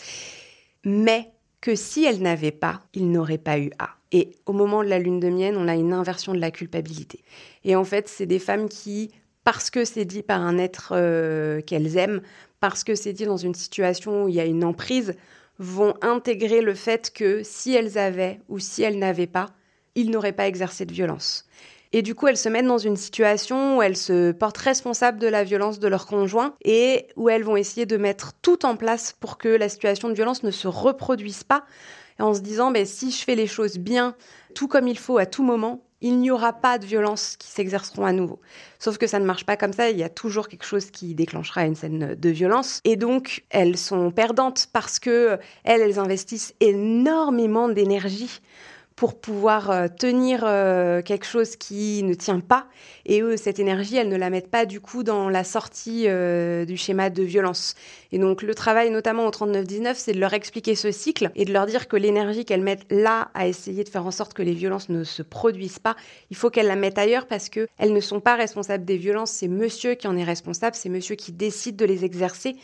Mais 0.85 1.31
que 1.61 1.77
si 1.77 2.05
elle 2.05 2.21
n'avait 2.21 2.51
pas, 2.51 2.83
il 2.95 3.11
n'aurait 3.11 3.39
pas 3.39 3.59
eu 3.59 3.71
à. 3.79 3.91
Et 4.11 4.33
au 4.47 4.53
moment 4.53 4.83
de 4.83 4.89
la 4.89 4.99
lune 4.99 5.21
de 5.21 5.29
miel, 5.29 5.57
on 5.57 5.69
a 5.69 5.75
une 5.75 5.93
inversion 5.93 6.35
de 6.35 6.41
la 6.41 6.51
culpabilité. 6.51 7.23
Et 7.65 7.77
en 7.77 7.85
fait, 7.85 8.09
c'est 8.09 8.27
des 8.27 8.39
femmes 8.39 8.69
qui, 8.69 9.13
parce 9.45 9.71
que 9.71 9.85
c'est 9.85 10.05
dit 10.05 10.23
par 10.23 10.41
un 10.41 10.59
être 10.59 10.93
euh, 10.97 11.61
qu'elles 11.61 11.97
aiment, 11.97 12.23
parce 12.61 12.83
que 12.85 12.95
c'est 12.95 13.13
dit 13.13 13.25
dans 13.25 13.37
une 13.37 13.55
situation 13.55 14.25
où 14.25 14.29
il 14.29 14.35
y 14.35 14.41
a 14.41 14.45
une 14.45 14.65
emprise, 14.65 15.15
vont 15.59 15.95
intégrer 16.03 16.61
le 16.61 16.75
fait 16.75 17.13
que 17.13 17.43
si 17.43 17.75
elles 17.75 17.99
avaient 17.99 18.41
ou 18.49 18.59
si 18.59 18.83
elles 18.83 18.99
n'avaient 18.99 19.27
pas, 19.27 19.51
ils 19.95 20.11
n'auraient 20.11 20.33
pas 20.33 20.49
exercé 20.49 20.87
de 20.87 20.93
violence. 20.93 21.47
Et 21.93 22.03
du 22.03 22.17
coup, 22.17 22.27
elles 22.27 22.37
se 22.37 22.49
mettent 22.49 22.67
dans 22.67 22.77
une 22.77 22.97
situation 22.97 23.79
où 23.79 23.83
elles 23.83 23.97
se 23.97 24.33
portent 24.33 24.59
responsables 24.59 25.21
de 25.21 25.29
la 25.29 25.45
violence 25.45 25.79
de 25.79 25.87
leur 25.87 26.07
conjoint 26.07 26.57
et 26.65 27.07
où 27.15 27.29
elles 27.29 27.45
vont 27.45 27.57
essayer 27.57 27.87
de 27.87 27.97
mettre 27.97 28.33
tout 28.43 28.67
en 28.67 28.75
place 28.75 29.15
pour 29.21 29.39
que 29.39 29.49
la 29.49 29.69
situation 29.69 30.09
de 30.09 30.15
violence 30.15 30.43
ne 30.43 30.51
se 30.51 30.67
reproduise 30.67 31.45
pas, 31.45 31.65
en 32.19 32.35
se 32.35 32.41
disant, 32.41 32.73
ben, 32.73 32.85
si 32.85 33.13
je 33.13 33.23
fais 33.23 33.37
les 33.37 33.47
choses 33.47 33.79
bien, 33.79 34.17
tout 34.57 34.67
comme 34.67 34.89
il 34.89 34.99
faut 34.99 35.19
à 35.19 35.27
tout 35.27 35.45
moment, 35.45 35.85
il 36.05 36.19
n'y 36.19 36.31
aura 36.31 36.53
pas 36.53 36.79
de 36.79 36.85
violences 36.85 37.37
qui 37.39 37.49
s'exerceront 37.49 38.05
à 38.05 38.13
nouveau. 38.13 38.39
Sauf 38.79 38.99
que 38.99 39.07
ça 39.07 39.19
ne 39.19 39.25
marche 39.25 39.47
pas 39.47 39.57
comme 39.57 39.73
ça, 39.73 39.89
il 39.89 39.97
y 39.97 40.03
a 40.03 40.11
toujours 40.11 40.49
quelque 40.49 40.67
chose 40.67 40.91
qui 40.91 41.15
déclenchera 41.15 41.65
une 41.65 41.75
scène 41.75 42.15
de 42.15 42.29
violence. 42.29 42.83
Et 42.85 42.97
donc, 42.97 43.43
elles 43.49 43.79
sont 43.79 44.11
perdantes 44.11 44.67
parce 44.71 44.99
que 44.99 45.39
elles, 45.65 45.81
elles 45.81 45.99
investissent 45.99 46.55
énormément 46.61 47.71
d'énergie 47.71 48.43
pour 48.97 49.21
pouvoir 49.21 49.71
euh, 49.71 49.89
tenir 49.89 50.45
euh, 50.45 51.03
quelque 51.03 51.27
chose 51.27 51.57
qui 51.57 52.03
ne 52.05 52.15
tient 52.15 52.39
pas. 52.39 52.67
Et 53.07 53.23
eux, 53.23 53.37
cette 53.37 53.59
énergie, 53.59 53.97
elles 53.97 54.09
ne 54.09 54.17
la 54.17 54.31
mettent 54.31 54.51
pas 54.51 54.67
du 54.67 54.81
coup 54.81 55.03
dans 55.03 55.29
la 55.29 55.43
sortie 55.43 56.05
euh, 56.07 56.65
du 56.65 56.77
schéma 56.77 57.11
de 57.11 57.23
violence. 57.23 57.75
Et 58.13 58.19
donc 58.19 58.43
le 58.43 58.55
travail, 58.55 58.91
notamment 58.91 59.27
au 59.27 59.31
39-19, 59.31 59.95
c'est 59.97 60.13
de 60.13 60.21
leur 60.21 60.33
expliquer 60.33 60.77
ce 60.77 60.93
cycle 60.93 61.33
et 61.35 61.45
de 61.45 61.53
leur 61.53 61.67
dire 61.67 61.89
que 61.89 61.97
l'énergie 61.97 62.45
qu'elles 62.45 62.63
mettent 62.63 62.87
là 62.91 63.31
à 63.35 63.49
essayer 63.49 63.83
de 63.83 63.89
faire 63.89 64.07
en 64.07 64.13
sorte 64.13 64.33
que 64.33 64.43
les 64.43 64.55
violences 64.55 64.89
ne 64.89 65.03
se 65.03 65.23
produisent 65.23 65.81
pas, 65.81 65.97
il 66.31 66.37
faut 66.37 66.51
qu'elles 66.51 66.69
la 66.69 66.77
mettent 66.77 66.99
ailleurs 66.99 67.27
parce 67.27 67.49
que 67.49 67.67
elles 67.79 67.93
ne 67.93 68.01
sont 68.01 68.21
pas 68.21 68.37
responsables 68.37 68.85
des 68.85 68.97
violences. 68.97 69.33
C'est 69.33 69.49
monsieur 69.49 69.95
qui 69.95 70.07
en 70.07 70.17
est 70.17 70.25
responsable, 70.25 70.77
c'est 70.77 70.89
monsieur 70.89 71.17
qui 71.17 71.33
décide 71.33 71.75
de 71.75 71.85
les 71.85 72.05
exercer. 72.05 72.57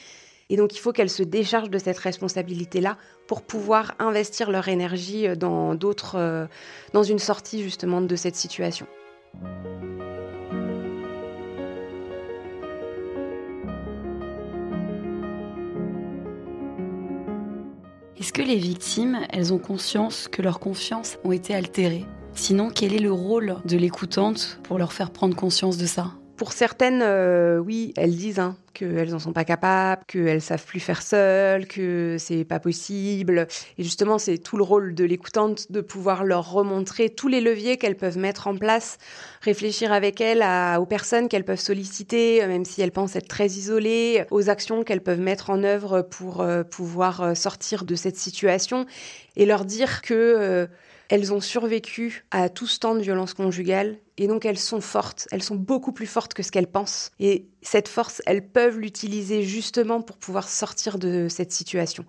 Et 0.51 0.57
donc, 0.57 0.75
il 0.75 0.81
faut 0.81 0.93
qu'elles 0.93 1.11
se 1.11 1.23
déchargent 1.23 1.71
de 1.71 1.79
cette 1.79 1.99
responsabilité-là 1.99 2.99
pour 3.29 3.43
pouvoir 3.43 3.95
investir 4.01 4.51
leur 4.51 4.67
énergie 4.69 5.29
euh, 5.29 5.37
dans 5.37 5.75
d'autres, 5.77 6.17
euh, 6.17 6.47
dans 6.93 7.05
une 7.05 7.21
sortie 7.21 7.63
justement 7.63 8.01
de 8.01 8.17
cette 8.17 8.35
situation. 8.35 8.87
Est-ce 18.19 18.33
que 18.33 18.43
les 18.43 18.57
victimes, 18.57 19.21
elles 19.31 19.55
ont 19.55 19.59
conscience 19.59 20.29
que 20.29 20.43
leur 20.43 20.59
confiance 20.59 21.19
ont 21.25 21.33
été 21.33 21.55
altérées? 21.55 22.05
Sinon, 22.35 22.71
quel 22.75 22.93
est 22.93 22.99
le 22.99 23.13
rôle 23.13 23.57
de 23.65 23.77
l'écoutante 23.77 24.61
pour 24.65 24.79
leur 24.79 24.93
faire 24.93 25.11
prendre 25.11 25.37
conscience 25.37 25.79
de 25.79 25.87
ça? 25.87 26.13
Pour 26.37 26.53
certaines, 26.53 27.03
euh, 27.03 27.59
oui, 27.59 27.93
elles 27.97 28.17
disent 28.17 28.39
hein, 28.39 28.57
qu'elles 28.73 29.11
n'en 29.11 29.19
sont 29.19 29.33
pas 29.33 29.45
capables, 29.45 30.03
qu'elles 30.07 30.41
savent 30.41 30.65
plus 30.65 30.81
faire 30.81 31.03
seules, 31.03 31.67
que 31.67 32.17
c'est 32.19 32.45
pas 32.45 32.61
possible. 32.61 33.47
Et 33.79 33.83
justement, 33.83 34.19
c'est 34.19 34.39
tout 34.39 34.57
le 34.57 34.63
rôle 34.63 34.95
de 34.95 35.05
l'écoutante 35.05 35.71
de 35.71 35.81
pouvoir 35.81 36.25
leur 36.25 36.51
remontrer 36.51 37.11
tous 37.11 37.29
les 37.29 37.41
leviers 37.41 37.77
qu'elles 37.77 37.97
peuvent 37.97 38.19
mettre 38.19 38.47
en 38.47 38.57
place, 38.57 38.99
réfléchir 39.43 39.93
avec 39.93 40.21
elles 40.21 40.45
aux 40.79 40.87
personnes 40.87 41.29
qu'elles 41.29 41.45
peuvent 41.45 41.61
solliciter, 41.61 42.47
même 42.47 42.65
si 42.65 42.83
elles 42.83 42.93
pensent 42.93 43.17
être 43.17 43.29
très 43.29 43.47
isolées, 43.47 44.25
aux 44.31 44.51
actions 44.51 44.85
qu'elles 44.85 45.03
peuvent 45.03 45.21
mettre 45.21 45.51
en 45.51 45.63
œuvre 45.63 46.03
pour 46.03 46.41
euh, 46.41 46.63
pouvoir 46.63 47.21
euh, 47.21 47.35
sortir 47.35 47.85
de 47.85 47.95
cette 47.95 48.17
situation 48.17 48.87
et 49.37 49.47
leur 49.47 49.65
dire 49.65 50.03
que 50.03 50.69
elles 51.11 51.35
ont 51.35 51.41
survécu 51.41 52.25
à 52.31 52.49
tout 52.49 52.69
ce 52.69 52.79
temps 52.79 52.95
de 52.95 53.01
violence 53.01 53.35
conjugale 53.35 53.99
et 54.17 54.29
donc 54.29 54.45
elles 54.47 54.59
sont 54.59 54.81
fortes, 54.81 55.27
elles 55.33 55.43
sont 55.43 55.57
beaucoup 55.57 55.93
plus 55.93 56.07
fortes 56.07 56.35
que 56.35 56.45
ce 56.45 56.53
qu'elles 56.53 56.71
pensent. 56.71 57.11
Et 57.19 57.49
cette 57.63 57.89
force, 57.89 58.23
elles 58.27 58.47
peuvent 58.47 58.79
l'utiliser 58.79 59.43
justement 59.43 60.03
pour 60.03 60.17
pouvoir 60.17 60.49
sortir 60.49 61.01
de 61.01 61.27
cette 61.29 61.51
situation. 61.51 62.05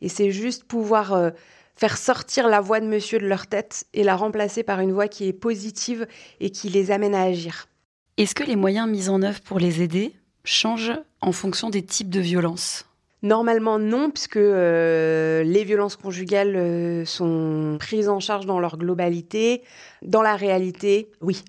Et 0.00 0.08
c'est 0.08 0.32
juste 0.32 0.64
pouvoir 0.64 1.12
euh, 1.12 1.30
faire 1.76 1.96
sortir 1.96 2.48
la 2.48 2.60
voix 2.60 2.80
de 2.80 2.86
monsieur 2.86 3.20
de 3.20 3.26
leur 3.26 3.46
tête 3.46 3.84
et 3.94 4.02
la 4.02 4.16
remplacer 4.16 4.64
par 4.64 4.80
une 4.80 4.92
voix 4.92 5.06
qui 5.06 5.28
est 5.28 5.32
positive 5.32 6.08
et 6.40 6.50
qui 6.50 6.68
les 6.68 6.90
amène 6.90 7.14
à 7.14 7.22
agir. 7.22 7.68
Est-ce 8.16 8.34
que 8.34 8.42
les 8.42 8.56
moyens 8.56 8.88
mis 8.88 9.08
en 9.08 9.22
œuvre 9.22 9.40
pour 9.40 9.60
les 9.60 9.82
aider 9.82 10.16
changent 10.42 10.98
en 11.20 11.30
fonction 11.30 11.70
des 11.70 11.84
types 11.84 12.10
de 12.10 12.20
violences? 12.20 12.86
Normalement 13.22 13.78
non, 13.78 14.10
puisque 14.10 14.36
euh, 14.36 15.44
les 15.44 15.62
violences 15.62 15.94
conjugales 15.94 16.56
euh, 16.56 17.04
sont 17.04 17.76
prises 17.78 18.08
en 18.08 18.18
charge 18.18 18.46
dans 18.46 18.58
leur 18.58 18.76
globalité. 18.78 19.62
Dans 20.02 20.22
la 20.22 20.34
réalité, 20.34 21.08
oui. 21.20 21.44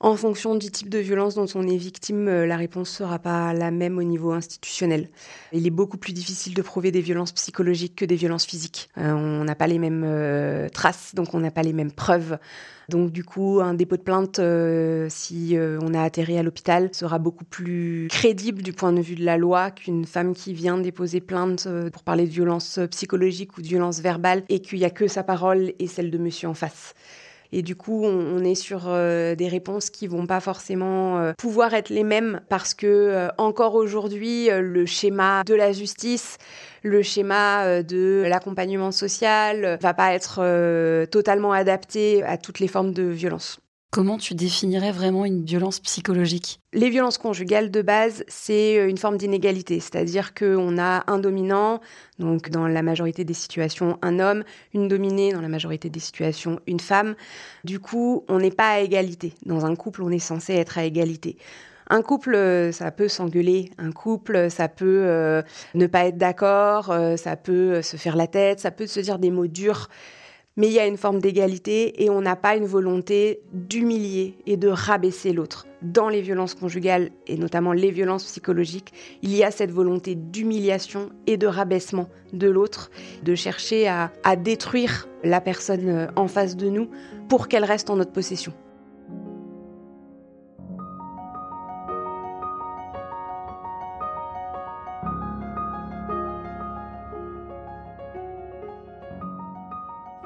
En 0.00 0.16
fonction 0.16 0.54
du 0.54 0.70
type 0.70 0.88
de 0.88 0.98
violence 0.98 1.34
dont 1.34 1.46
on 1.54 1.66
est 1.66 1.76
victime, 1.76 2.28
euh, 2.28 2.46
la 2.46 2.56
réponse 2.56 2.88
sera 2.88 3.18
pas 3.18 3.52
la 3.52 3.70
même 3.70 3.98
au 3.98 4.04
niveau 4.04 4.30
institutionnel. 4.32 5.08
Il 5.52 5.66
est 5.66 5.70
beaucoup 5.70 5.98
plus 5.98 6.12
difficile 6.12 6.54
de 6.54 6.62
prouver 6.62 6.92
des 6.92 7.00
violences 7.00 7.32
psychologiques 7.32 7.96
que 7.96 8.04
des 8.04 8.16
violences 8.16 8.46
physiques. 8.46 8.90
on 8.96 9.44
n'a 9.44 9.54
pas 9.54 9.66
les 9.66 9.78
mêmes 9.78 10.68
traces, 10.72 11.14
donc 11.14 11.34
on 11.34 11.40
n'a 11.40 11.50
pas 11.50 11.62
les 11.62 11.72
mêmes 11.72 11.92
preuves. 11.92 12.38
Donc 12.88 13.12
du 13.12 13.22
coup, 13.22 13.60
un 13.60 13.74
dépôt 13.74 13.98
de 13.98 14.02
plainte, 14.02 14.38
euh, 14.38 15.08
si 15.10 15.58
euh, 15.58 15.78
on 15.82 15.92
a 15.92 16.02
atterri 16.02 16.38
à 16.38 16.42
l'hôpital, 16.42 16.88
sera 16.92 17.18
beaucoup 17.18 17.44
plus 17.44 18.08
crédible 18.10 18.62
du 18.62 18.72
point 18.72 18.94
de 18.94 19.02
vue 19.02 19.14
de 19.14 19.24
la 19.24 19.36
loi 19.36 19.70
qu'une 19.70 20.06
femme 20.06 20.34
qui 20.34 20.54
vient 20.54 20.78
déposer 20.78 21.20
plainte 21.20 21.66
euh, 21.66 21.90
pour 21.90 22.02
parler 22.02 22.24
de 22.24 22.30
violence 22.30 22.80
psychologique 22.90 23.58
ou 23.58 23.62
de 23.62 23.66
violence 23.66 24.00
verbale 24.00 24.42
et 24.48 24.60
qu'il 24.60 24.78
n'y 24.78 24.86
a 24.86 24.90
que 24.90 25.06
sa 25.06 25.22
parole 25.22 25.74
et 25.78 25.86
celle 25.86 26.10
de 26.10 26.16
monsieur 26.16 26.48
en 26.48 26.54
face. 26.54 26.94
Et 27.52 27.62
du 27.62 27.76
coup, 27.76 28.04
on, 28.04 28.44
est 28.44 28.54
sur 28.54 28.80
des 28.84 29.48
réponses 29.48 29.88
qui 29.88 30.06
vont 30.06 30.26
pas 30.26 30.40
forcément 30.40 31.32
pouvoir 31.38 31.72
être 31.72 31.88
les 31.88 32.04
mêmes 32.04 32.42
parce 32.50 32.74
que 32.74 33.28
encore 33.38 33.74
aujourd'hui, 33.74 34.48
le 34.52 34.84
schéma 34.84 35.44
de 35.44 35.54
la 35.54 35.72
justice 35.72 36.36
le 36.82 37.02
schéma 37.02 37.64
euh, 37.64 37.82
de 37.82 38.24
l'accompagnement 38.26 38.92
social 38.92 39.78
va 39.80 39.94
pas 39.94 40.12
être 40.12 40.38
euh, 40.42 41.06
totalement 41.06 41.52
adapté 41.52 42.22
à 42.22 42.36
toutes 42.36 42.60
les 42.60 42.68
formes 42.68 42.92
de 42.92 43.04
violence. 43.04 43.60
Comment 43.90 44.18
tu 44.18 44.34
définirais 44.34 44.92
vraiment 44.92 45.24
une 45.24 45.44
violence 45.44 45.80
psychologique? 45.80 46.60
Les 46.74 46.90
violences 46.90 47.16
conjugales 47.16 47.70
de 47.70 47.80
base, 47.80 48.22
c'est 48.28 48.78
euh, 48.78 48.86
une 48.86 48.98
forme 48.98 49.16
d'inégalité, 49.16 49.80
c'est-à-dire 49.80 50.34
qu'on 50.34 50.76
a 50.76 51.10
un 51.10 51.18
dominant, 51.18 51.80
donc 52.18 52.50
dans 52.50 52.68
la 52.68 52.82
majorité 52.82 53.24
des 53.24 53.32
situations 53.32 53.98
un 54.02 54.18
homme, 54.18 54.44
une 54.74 54.88
dominée, 54.88 55.32
dans 55.32 55.40
la 55.40 55.48
majorité 55.48 55.88
des 55.88 56.00
situations 56.00 56.60
une 56.66 56.80
femme. 56.80 57.14
Du 57.64 57.80
coup, 57.80 58.24
on 58.28 58.40
n'est 58.40 58.50
pas 58.50 58.72
à 58.72 58.80
égalité. 58.80 59.32
Dans 59.46 59.64
un 59.64 59.74
couple, 59.74 60.02
on 60.02 60.10
est 60.10 60.18
censé 60.18 60.52
être 60.52 60.76
à 60.76 60.84
égalité. 60.84 61.38
Un 61.90 62.02
couple, 62.02 62.34
euh, 62.34 62.70
ça 62.70 62.90
peut 62.90 63.08
s'engueuler. 63.08 63.70
Un 63.78 63.92
couple, 63.92 64.50
ça 64.50 64.68
peut 64.68 65.04
euh, 65.06 65.42
ne 65.74 65.86
pas 65.86 66.06
être 66.06 66.18
d'accord. 66.18 66.90
Euh, 66.90 67.16
ça 67.16 67.36
peut 67.36 67.80
se 67.80 67.96
faire 67.96 68.16
la 68.16 68.26
tête. 68.26 68.60
Ça 68.60 68.70
peut 68.70 68.86
se 68.86 69.00
dire 69.00 69.18
des 69.18 69.30
mots 69.30 69.46
durs. 69.46 69.88
Mais 70.58 70.66
il 70.66 70.72
y 70.72 70.80
a 70.80 70.86
une 70.86 70.96
forme 70.96 71.20
d'égalité 71.20 72.02
et 72.02 72.10
on 72.10 72.20
n'a 72.20 72.36
pas 72.36 72.56
une 72.56 72.66
volonté 72.66 73.40
d'humilier 73.52 74.34
et 74.44 74.56
de 74.56 74.68
rabaisser 74.68 75.32
l'autre. 75.32 75.66
Dans 75.82 76.08
les 76.08 76.20
violences 76.20 76.54
conjugales 76.54 77.10
et 77.28 77.36
notamment 77.36 77.72
les 77.72 77.92
violences 77.92 78.24
psychologiques, 78.24 78.92
il 79.22 79.34
y 79.34 79.44
a 79.44 79.52
cette 79.52 79.70
volonté 79.70 80.16
d'humiliation 80.16 81.10
et 81.28 81.36
de 81.36 81.46
rabaissement 81.46 82.08
de 82.32 82.48
l'autre, 82.48 82.90
de 83.22 83.36
chercher 83.36 83.88
à 83.88 84.36
détruire 84.36 85.08
la 85.22 85.40
personne 85.40 86.08
en 86.16 86.26
face 86.26 86.56
de 86.56 86.68
nous 86.68 86.90
pour 87.28 87.48
qu'elle 87.48 87.64
reste 87.64 87.88
en 87.88 87.96
notre 87.96 88.12
possession. 88.12 88.52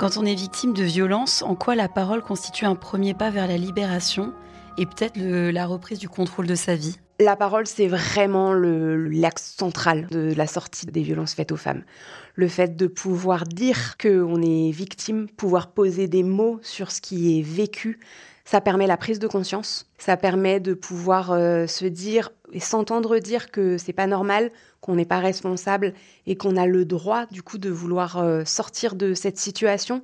Quand 0.03 0.17
on 0.17 0.27
est 0.27 0.35
victime 0.35 0.73
de 0.73 0.83
violence, 0.83 1.43
en 1.43 1.55
quoi 1.55 1.77
la 1.77 1.89
parole 1.89 2.23
constitue 2.23 2.65
un 2.65 2.75
premier 2.75 3.15
pas 3.15 3.31
vers 3.31 3.47
la 3.47 3.57
libération 3.57 4.33
et 4.77 4.85
peut-être 4.85 5.17
la 5.17 5.65
reprise 5.65 6.01
du 6.01 6.09
contrôle 6.09 6.49
de 6.49 6.57
sa 6.57 6.75
vie? 6.75 6.97
La 7.21 7.37
parole, 7.37 7.69
c'est 7.69 7.87
vraiment 7.87 8.53
l'axe 8.53 9.55
central 9.57 10.09
de 10.11 10.35
la 10.35 10.49
sortie 10.49 10.87
des 10.87 11.03
violences 11.03 11.35
faites 11.35 11.53
aux 11.53 11.57
femmes. 11.57 11.85
Le 12.35 12.49
fait 12.49 12.75
de 12.75 12.89
pouvoir 12.89 13.45
dire 13.45 13.97
qu'on 13.97 14.43
est 14.43 14.73
victime, 14.73 15.29
pouvoir 15.29 15.69
poser 15.71 16.09
des 16.09 16.25
mots 16.25 16.59
sur 16.63 16.91
ce 16.91 17.01
qui 17.01 17.39
est 17.39 17.43
vécu, 17.43 18.01
ça 18.45 18.61
permet 18.61 18.87
la 18.87 18.97
prise 18.97 19.19
de 19.19 19.27
conscience, 19.27 19.87
ça 19.99 20.17
permet 20.17 20.61
de 20.61 20.75
pouvoir 20.75 21.33
euh, 21.33 21.67
se 21.67 21.85
dire 21.85 22.31
et 22.53 22.61
s'entendre 22.61 23.19
dire 23.19 23.51
que 23.51 23.79
c'est 23.79 23.93
pas 23.93 24.07
normal, 24.07 24.51
qu'on 24.81 24.97
n'est 24.97 25.07
pas 25.07 25.21
responsable 25.21 25.95
et 26.27 26.37
qu'on 26.37 26.57
a 26.57 26.67
le 26.67 26.85
droit 26.85 27.27
du 27.27 27.43
coup 27.43 27.59
de 27.59 27.71
vouloir 27.71 28.19
euh, 28.19 28.45
sortir 28.45 28.95
de 28.95 29.15
cette 29.15 29.39
situation. 29.39 30.03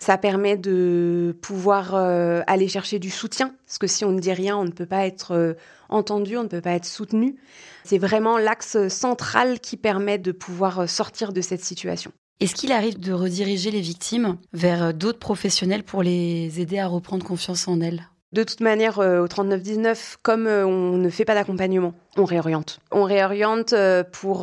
Ça 0.00 0.16
permet 0.16 0.56
de 0.56 1.36
pouvoir 1.40 1.94
euh, 1.94 2.42
aller 2.46 2.68
chercher 2.68 2.98
du 2.98 3.10
soutien, 3.10 3.54
parce 3.66 3.78
que 3.78 3.86
si 3.86 4.04
on 4.04 4.12
ne 4.12 4.20
dit 4.20 4.32
rien, 4.32 4.56
on 4.56 4.64
ne 4.64 4.70
peut 4.70 4.86
pas 4.86 5.06
être 5.06 5.56
entendu, 5.88 6.36
on 6.36 6.44
ne 6.44 6.48
peut 6.48 6.60
pas 6.60 6.72
être 6.72 6.84
soutenu. 6.84 7.36
C'est 7.82 7.98
vraiment 7.98 8.38
l'axe 8.38 8.88
central 8.88 9.58
qui 9.58 9.76
permet 9.76 10.18
de 10.18 10.30
pouvoir 10.30 10.88
sortir 10.88 11.32
de 11.32 11.40
cette 11.40 11.64
situation. 11.64 12.12
Est-ce 12.40 12.54
qu'il 12.54 12.70
arrive 12.70 13.00
de 13.00 13.12
rediriger 13.12 13.72
les 13.72 13.80
victimes 13.80 14.36
vers 14.52 14.94
d'autres 14.94 15.18
professionnels 15.18 15.82
pour 15.82 16.04
les 16.04 16.60
aider 16.60 16.78
à 16.78 16.86
reprendre 16.86 17.24
confiance 17.24 17.66
en 17.66 17.80
elles? 17.80 18.08
De 18.32 18.44
toute 18.44 18.60
manière, 18.60 18.98
euh, 18.98 19.20
au 19.22 19.26
39-19, 19.26 20.16
comme 20.22 20.46
euh, 20.46 20.66
on 20.66 20.98
ne 20.98 21.08
fait 21.08 21.24
pas 21.24 21.34
d'accompagnement, 21.34 21.94
on 22.16 22.24
réoriente. 22.24 22.80
On 22.90 23.04
réoriente 23.04 23.72
euh, 23.72 24.02
pour 24.02 24.40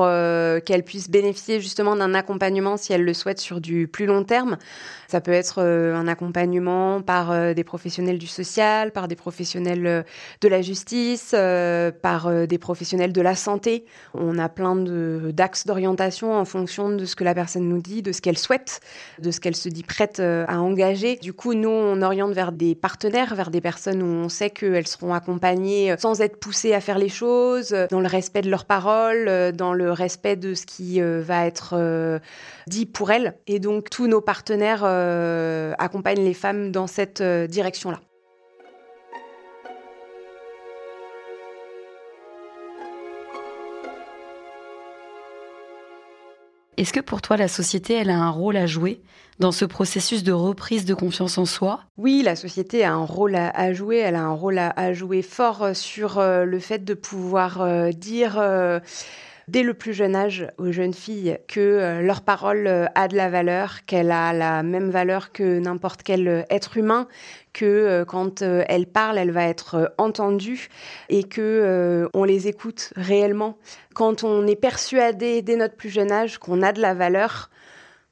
qu'elle 0.66 0.84
puisse 0.84 1.10
bénéficier 1.10 1.60
justement 1.60 1.96
d'un 1.96 2.14
accompagnement 2.14 2.78
si 2.78 2.94
elle 2.94 3.04
le 3.04 3.14
souhaite 3.14 3.40
sur 3.40 3.60
du 3.60 3.88
plus 3.88 4.06
long 4.06 4.24
terme. 4.24 4.58
Ça 5.08 5.22
peut 5.22 5.32
être 5.32 5.62
un 5.62 6.08
accompagnement 6.08 7.02
par 7.02 7.54
des 7.54 7.64
professionnels 7.64 8.18
du 8.18 8.28
social, 8.28 8.92
par 8.92 9.08
des 9.08 9.16
professionnels 9.16 10.04
de 10.42 10.48
la 10.48 10.62
justice, 10.62 11.36
par 12.02 12.48
des 12.48 12.58
professionnels 12.58 13.14
de 13.14 13.22
la 13.22 13.36
santé. 13.36 13.86
On 14.16 14.40
a 14.40 14.50
plein 14.50 14.76
d'axes 14.76 15.68
d'orientation 15.68 16.34
en 16.34 16.44
fonction 16.44 16.90
de 16.90 17.06
ce 17.06 17.16
que 17.16 17.24
la 17.24 17.36
personne 17.36 17.70
nous 17.70 17.82
dit, 17.82 18.02
de 18.02 18.12
ce 18.12 18.22
qu'elle 18.22 18.38
souhaite, 18.38 18.80
de 19.20 19.30
ce 19.30 19.40
qu'elle 19.40 19.56
se 19.56 19.70
dit 19.70 19.84
prête 19.84 20.20
à 20.20 20.60
engager. 20.60 21.18
Du 21.18 21.34
coup, 21.34 21.54
nous, 21.54 21.70
on 21.70 22.02
oriente 22.02 22.34
vers 22.34 22.52
des 22.52 22.74
partenaires, 22.74 23.36
vers 23.36 23.52
des 23.52 23.62
personnes 23.62 24.02
où 24.02 24.08
on 24.08 24.30
sait 24.30 24.50
qu'elles 24.50 24.88
seront 24.88 25.14
accompagnées 25.14 25.96
sans 26.00 26.20
être 26.22 26.40
poussées 26.40 26.74
à 26.74 26.82
faire 26.82 26.98
les 26.98 27.10
choses, 27.10 27.65
choses 27.66 27.88
dans 27.90 28.00
le 28.00 28.08
respect 28.08 28.42
de 28.42 28.50
leurs 28.50 28.66
paroles, 28.66 29.52
dans 29.54 29.74
le 29.74 29.92
respect 29.92 30.36
de 30.36 30.54
ce 30.54 30.66
qui 30.66 31.02
va 31.02 31.46
être 31.46 32.20
dit 32.68 32.86
pour 32.86 33.12
elles. 33.12 33.36
Et 33.48 33.60
donc 33.60 33.90
tous 33.90 34.08
nos 34.08 34.22
partenaires 34.22 34.84
accompagnent 35.78 36.24
les 36.24 36.34
femmes 36.34 36.72
dans 36.72 36.88
cette 36.88 37.22
direction-là. 37.22 38.00
Est-ce 46.78 46.92
que 46.92 47.00
pour 47.00 47.22
toi, 47.22 47.38
la 47.38 47.48
société, 47.48 47.94
elle 47.94 48.10
a 48.10 48.18
un 48.18 48.30
rôle 48.30 48.58
à 48.58 48.66
jouer 48.66 49.02
dans 49.40 49.52
ce 49.52 49.66
processus 49.66 50.24
de 50.24 50.32
reprise 50.32 50.86
de 50.86 50.94
confiance 50.94 51.38
en 51.38 51.46
soi? 51.46 51.82
Oui, 51.98 52.22
la 52.24 52.36
société 52.36 52.84
a 52.84 52.94
un 52.94 53.06
rôle 53.06 53.36
à, 53.36 53.74
jouer. 53.74 53.98
Elle 53.98 54.16
a 54.16 54.24
un 54.24 54.34
rôle 54.34 54.58
à, 54.60 54.94
jouer 54.94 55.22
fort 55.22 55.64
euh, 55.64 55.74
sur 55.74 56.20
euh, 56.20 56.44
le 56.44 56.60
fait 56.60 56.84
de 56.84 56.94
pouvoir 56.94 57.62
euh, 57.62 57.92
dire 57.92 58.42
dès 59.48 59.64
le 59.64 59.74
plus 59.74 59.94
jeune 59.94 60.16
âge 60.16 60.48
aux 60.58 60.72
jeunes 60.72 60.94
filles 60.94 61.38
que 61.48 62.02
leur 62.02 62.22
parole 62.22 62.90
a 62.96 63.08
de 63.08 63.16
la 63.16 63.30
valeur, 63.30 63.86
qu'elle 63.86 64.12
a 64.12 64.34
la 64.34 64.64
même 64.64 64.90
valeur 64.90 65.32
que 65.32 65.60
n'importe 65.60 66.04
quel 66.04 66.46
être 66.50 66.78
humain, 66.78 67.08
que 67.54 68.04
quand 68.08 68.42
elle 68.42 68.88
parle, 68.88 69.18
elle 69.18 69.32
va 69.32 69.46
être 69.46 69.94
entendue 69.98 70.70
et 71.10 71.24
que 71.24 72.10
on 72.14 72.24
les 72.24 72.48
écoute 72.48 72.92
réellement. 72.96 73.58
Quand 73.94 74.24
on 74.24 74.48
est 74.48 74.56
persuadé 74.56 75.42
dès 75.42 75.56
notre 75.56 75.76
plus 75.76 75.90
jeune 75.90 76.12
âge 76.12 76.38
qu'on 76.38 76.62
a 76.62 76.72
de 76.74 76.82
la 76.82 76.94
valeur, 76.94 77.50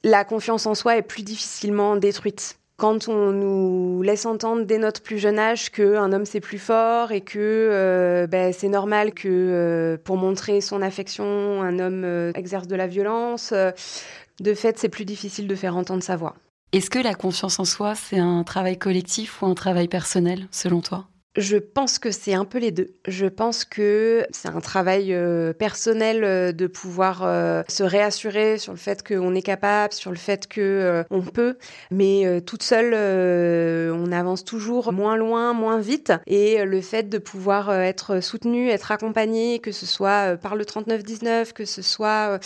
la 0.04 0.26
confiance 0.26 0.66
en 0.66 0.76
soi 0.76 0.98
est 0.98 1.02
plus 1.02 1.24
difficilement 1.24 1.96
détruite. 1.96 2.58
Quand 2.84 3.08
on 3.08 3.32
nous 3.32 4.02
laisse 4.02 4.26
entendre 4.26 4.66
dès 4.66 4.78
notre 4.78 5.02
plus 5.02 5.18
jeune 5.18 5.40
âge 5.40 5.70
qu'un 5.72 6.12
homme 6.12 6.26
c'est 6.26 6.42
plus 6.42 6.60
fort 6.60 7.14
et 7.14 7.22
que 7.22 7.40
euh, 7.40 8.28
ben, 8.28 8.52
c'est 8.52 8.68
normal 8.68 9.14
que 9.14 9.30
euh, 9.30 9.98
pour 10.04 10.18
montrer 10.18 10.60
son 10.60 10.82
affection, 10.82 11.62
un 11.62 11.80
homme 11.80 12.04
euh, 12.04 12.34
exerce 12.36 12.68
de 12.68 12.76
la 12.76 12.88
violence, 12.88 13.54
de 13.54 14.54
fait 14.54 14.78
c'est 14.78 14.90
plus 14.90 15.06
difficile 15.06 15.48
de 15.48 15.56
faire 15.56 15.78
entendre 15.78 16.04
sa 16.04 16.18
voix. 16.18 16.36
Est-ce 16.74 16.90
que 16.90 17.00
la 17.00 17.14
confiance 17.14 17.58
en 17.58 17.64
soi 17.64 17.96
c'est 17.96 18.20
un 18.20 18.44
travail 18.44 18.78
collectif 18.78 19.42
ou 19.42 19.46
un 19.46 19.56
travail 19.56 19.88
personnel 19.88 20.48
selon 20.52 20.82
toi? 20.82 21.06
Je 21.36 21.58
pense 21.58 21.98
que 21.98 22.12
c'est 22.12 22.36
un 22.36 22.46
peu 22.46 22.60
les 22.60 22.70
deux. 22.70 22.94
Je 23.08 23.26
pense 23.26 23.66
que 23.66 24.26
c'est 24.30 24.50
un 24.50 24.60
travail 24.60 25.14
euh, 25.14 25.52
personnel 25.52 26.24
euh, 26.24 26.52
de 26.52 26.68
pouvoir 26.68 27.24
euh, 27.24 27.64
se 27.68 27.82
réassurer 27.82 28.60
sur 28.60 28.72
le 28.72 28.78
fait 28.78 29.06
qu'on 29.06 29.34
est 29.34 29.42
capable, 29.42 29.94
sur 29.94 30.12
le 30.12 30.18
fait 30.18 30.48
que 30.48 31.04
on 31.10 31.22
peut, 31.22 31.58
mais 31.90 32.42
toute 32.42 32.64
seule, 32.64 32.94
on 32.94 34.12
avance 34.12 34.44
toujours 34.44 34.94
moins 34.94 35.16
loin, 35.16 35.54
moins 35.54 35.80
vite. 35.80 36.14
Et 36.28 36.64
le 36.64 36.82
fait 36.82 37.10
de 37.10 37.18
pouvoir 37.18 37.72
être 37.72 38.22
soutenu, 38.22 38.70
être 38.70 38.92
accompagné, 38.92 39.60
que 39.60 39.72
ce 39.72 39.86
soit 39.86 40.38
par 40.38 40.56
le 40.56 40.66
3919, 40.66 41.54
que 41.54 41.66
ce 41.66 41.82
soit 41.82 42.40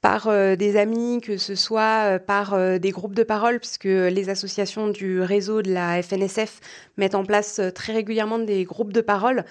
par 0.00 0.28
des 0.56 0.76
amis, 0.76 1.20
que 1.22 1.36
ce 1.36 1.54
soit 1.54 2.18
par 2.18 2.78
des 2.78 2.90
groupes 2.90 3.14
de 3.14 3.22
parole, 3.22 3.58
puisque 3.60 3.84
les 3.84 4.28
associations 4.28 4.88
du 4.88 5.20
réseau 5.20 5.62
de 5.62 5.72
la 5.72 6.02
FNSF 6.02 6.60
mettent 6.96 7.14
en 7.14 7.24
place 7.24 7.60
très 7.74 7.92
régulièrement 7.92 8.33
des 8.38 8.64
groupes 8.64 8.92
de 8.92 9.00
parole, 9.00 9.44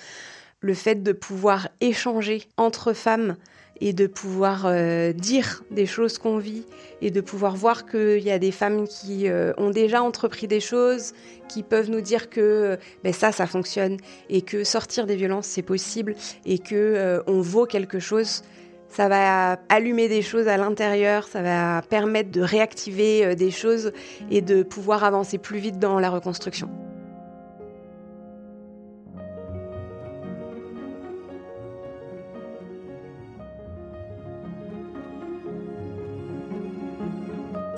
le 0.62 0.74
fait 0.74 1.04
de 1.04 1.12
pouvoir 1.12 1.68
échanger 1.82 2.44
entre 2.58 2.94
femmes 2.94 3.36
et 3.82 3.92
de 3.92 4.08
pouvoir 4.08 4.66
euh, 4.66 5.12
dire 5.12 5.64
des 5.72 5.86
choses 5.86 6.18
qu'on 6.18 6.38
vit 6.38 6.64
et 7.02 7.12
de 7.12 7.22
pouvoir 7.22 7.56
voir 7.56 7.86
qu'il 7.86 8.20
y 8.20 8.32
a 8.32 8.40
des 8.40 8.52
femmes 8.52 8.88
qui 8.88 9.28
euh, 9.28 9.52
ont 9.58 9.72
déjà 9.72 10.02
entrepris 10.02 10.48
des 10.48 10.62
choses, 10.62 11.14
qui 11.50 11.64
peuvent 11.64 11.90
nous 11.90 12.02
dire 12.02 12.30
que 12.30 12.78
ben 13.04 13.12
ça, 13.12 13.34
ça 13.34 13.46
fonctionne 13.46 13.98
et 14.30 14.42
que 14.42 14.64
sortir 14.64 15.06
des 15.06 15.18
violences, 15.18 15.48
c'est 15.48 15.64
possible 15.64 16.16
et 16.46 16.60
que 16.60 16.76
euh, 16.76 17.22
on 17.28 17.42
vaut 17.42 17.66
quelque 17.66 18.00
chose. 18.00 18.44
Ça 18.88 19.10
va 19.10 19.60
allumer 19.70 20.08
des 20.08 20.22
choses 20.22 20.48
à 20.48 20.56
l'intérieur, 20.56 21.28
ça 21.28 21.42
va 21.42 21.82
permettre 21.82 22.32
de 22.32 22.42
réactiver 22.42 23.36
des 23.36 23.50
choses 23.50 23.92
et 24.30 24.42
de 24.42 24.62
pouvoir 24.62 25.04
avancer 25.04 25.40
plus 25.40 25.58
vite 25.58 25.80
dans 25.80 26.00
la 26.00 26.12
reconstruction. 26.12 26.70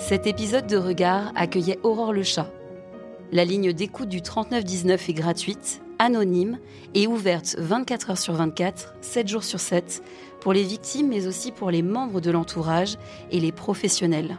Cet 0.07 0.27
épisode 0.27 0.67
de 0.67 0.77
Regard 0.77 1.31
accueillait 1.33 1.79
Aurore 1.81 2.13
le 2.13 2.21
chat. 2.21 2.51
La 3.31 3.43
ligne 3.43 3.73
d'écoute 3.73 4.07
du 4.07 4.21
3919 4.21 5.09
est 5.09 5.13
gratuite, 5.13 5.81
anonyme 5.97 6.59
et 6.93 7.07
ouverte 7.07 7.55
24 7.57 8.11
heures 8.11 8.17
sur 8.19 8.35
24, 8.35 8.97
7 9.01 9.27
jours 9.27 9.43
sur 9.43 9.59
7, 9.59 10.03
pour 10.41 10.53
les 10.53 10.61
victimes 10.61 11.07
mais 11.07 11.25
aussi 11.25 11.51
pour 11.51 11.71
les 11.71 11.81
membres 11.81 12.21
de 12.21 12.29
l'entourage 12.29 12.97
et 13.31 13.39
les 13.39 13.51
professionnels. 13.51 14.37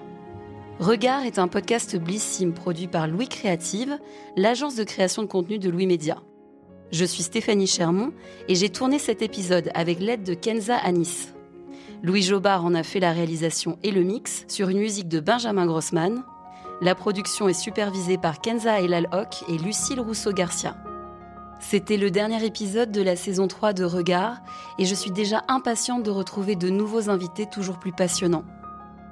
Regard 0.78 1.26
est 1.26 1.40
un 1.40 1.48
podcast 1.48 1.96
Blissim 1.96 2.52
produit 2.52 2.86
par 2.86 3.08
Louis 3.08 3.26
Créative, 3.26 3.98
l'agence 4.36 4.76
de 4.76 4.84
création 4.84 5.22
de 5.22 5.28
contenu 5.28 5.58
de 5.58 5.68
Louis 5.68 5.88
Média. 5.88 6.22
Je 6.92 7.04
suis 7.04 7.24
Stéphanie 7.24 7.66
Chermont 7.66 8.12
et 8.46 8.54
j'ai 8.54 8.68
tourné 8.68 9.00
cet 9.00 9.20
épisode 9.20 9.72
avec 9.74 9.98
l'aide 9.98 10.22
de 10.22 10.34
Kenza 10.34 10.76
Anis. 10.76 11.32
Louis 12.02 12.22
Jobard 12.22 12.64
en 12.64 12.74
a 12.74 12.82
fait 12.82 13.00
la 13.00 13.12
réalisation 13.12 13.78
et 13.82 13.90
le 13.90 14.02
mix 14.02 14.44
sur 14.48 14.68
une 14.68 14.78
musique 14.78 15.08
de 15.08 15.20
Benjamin 15.20 15.66
Grossman. 15.66 16.22
La 16.82 16.94
production 16.94 17.48
est 17.48 17.54
supervisée 17.54 18.18
par 18.18 18.40
Kenza 18.40 18.80
Elal 18.80 19.08
Hock 19.12 19.44
et 19.48 19.56
Lucille 19.56 20.00
Rousseau-Garcia. 20.00 20.76
C'était 21.58 21.96
le 21.96 22.10
dernier 22.10 22.44
épisode 22.44 22.92
de 22.92 23.00
la 23.00 23.16
saison 23.16 23.48
3 23.48 23.72
de 23.72 23.84
Regard 23.84 24.42
et 24.78 24.84
je 24.84 24.94
suis 24.94 25.10
déjà 25.10 25.42
impatiente 25.48 26.02
de 26.02 26.10
retrouver 26.10 26.54
de 26.54 26.68
nouveaux 26.68 27.08
invités 27.08 27.46
toujours 27.46 27.78
plus 27.78 27.92
passionnants. 27.92 28.44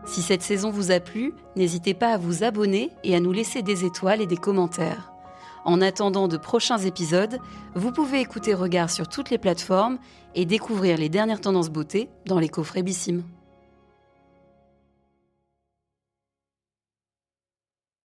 Si 0.05 0.21
cette 0.21 0.43
saison 0.43 0.71
vous 0.71 0.91
a 0.91 1.01
plu, 1.01 1.33
n'hésitez 1.57 1.95
pas 1.95 2.13
à 2.13 2.19
vous 2.19 2.45
abonner 2.45 2.91
et 3.03 3.17
à 3.17 3.21
nous 3.21 3.33
laisser 3.33 3.63
des 3.63 3.87
étoiles 3.87 4.21
et 4.21 4.27
des 4.27 4.37
commentaires. 4.37 5.14
En 5.65 5.81
attendant 5.81 6.29
de 6.29 6.37
prochains 6.37 6.79
épisodes, 6.79 7.39
vous 7.75 7.91
pouvez 7.91 8.21
écouter 8.21 8.53
Regard 8.53 8.91
sur 8.91 9.09
toutes 9.09 9.31
les 9.31 9.39
plateformes 9.39 9.99
et 10.35 10.45
découvrir 10.45 10.99
les 10.99 11.09
dernières 11.09 11.41
tendances 11.41 11.71
beauté 11.71 12.11
dans 12.27 12.39
les 12.39 12.51
coffrets 12.51 12.83
Bissim. 12.83 13.23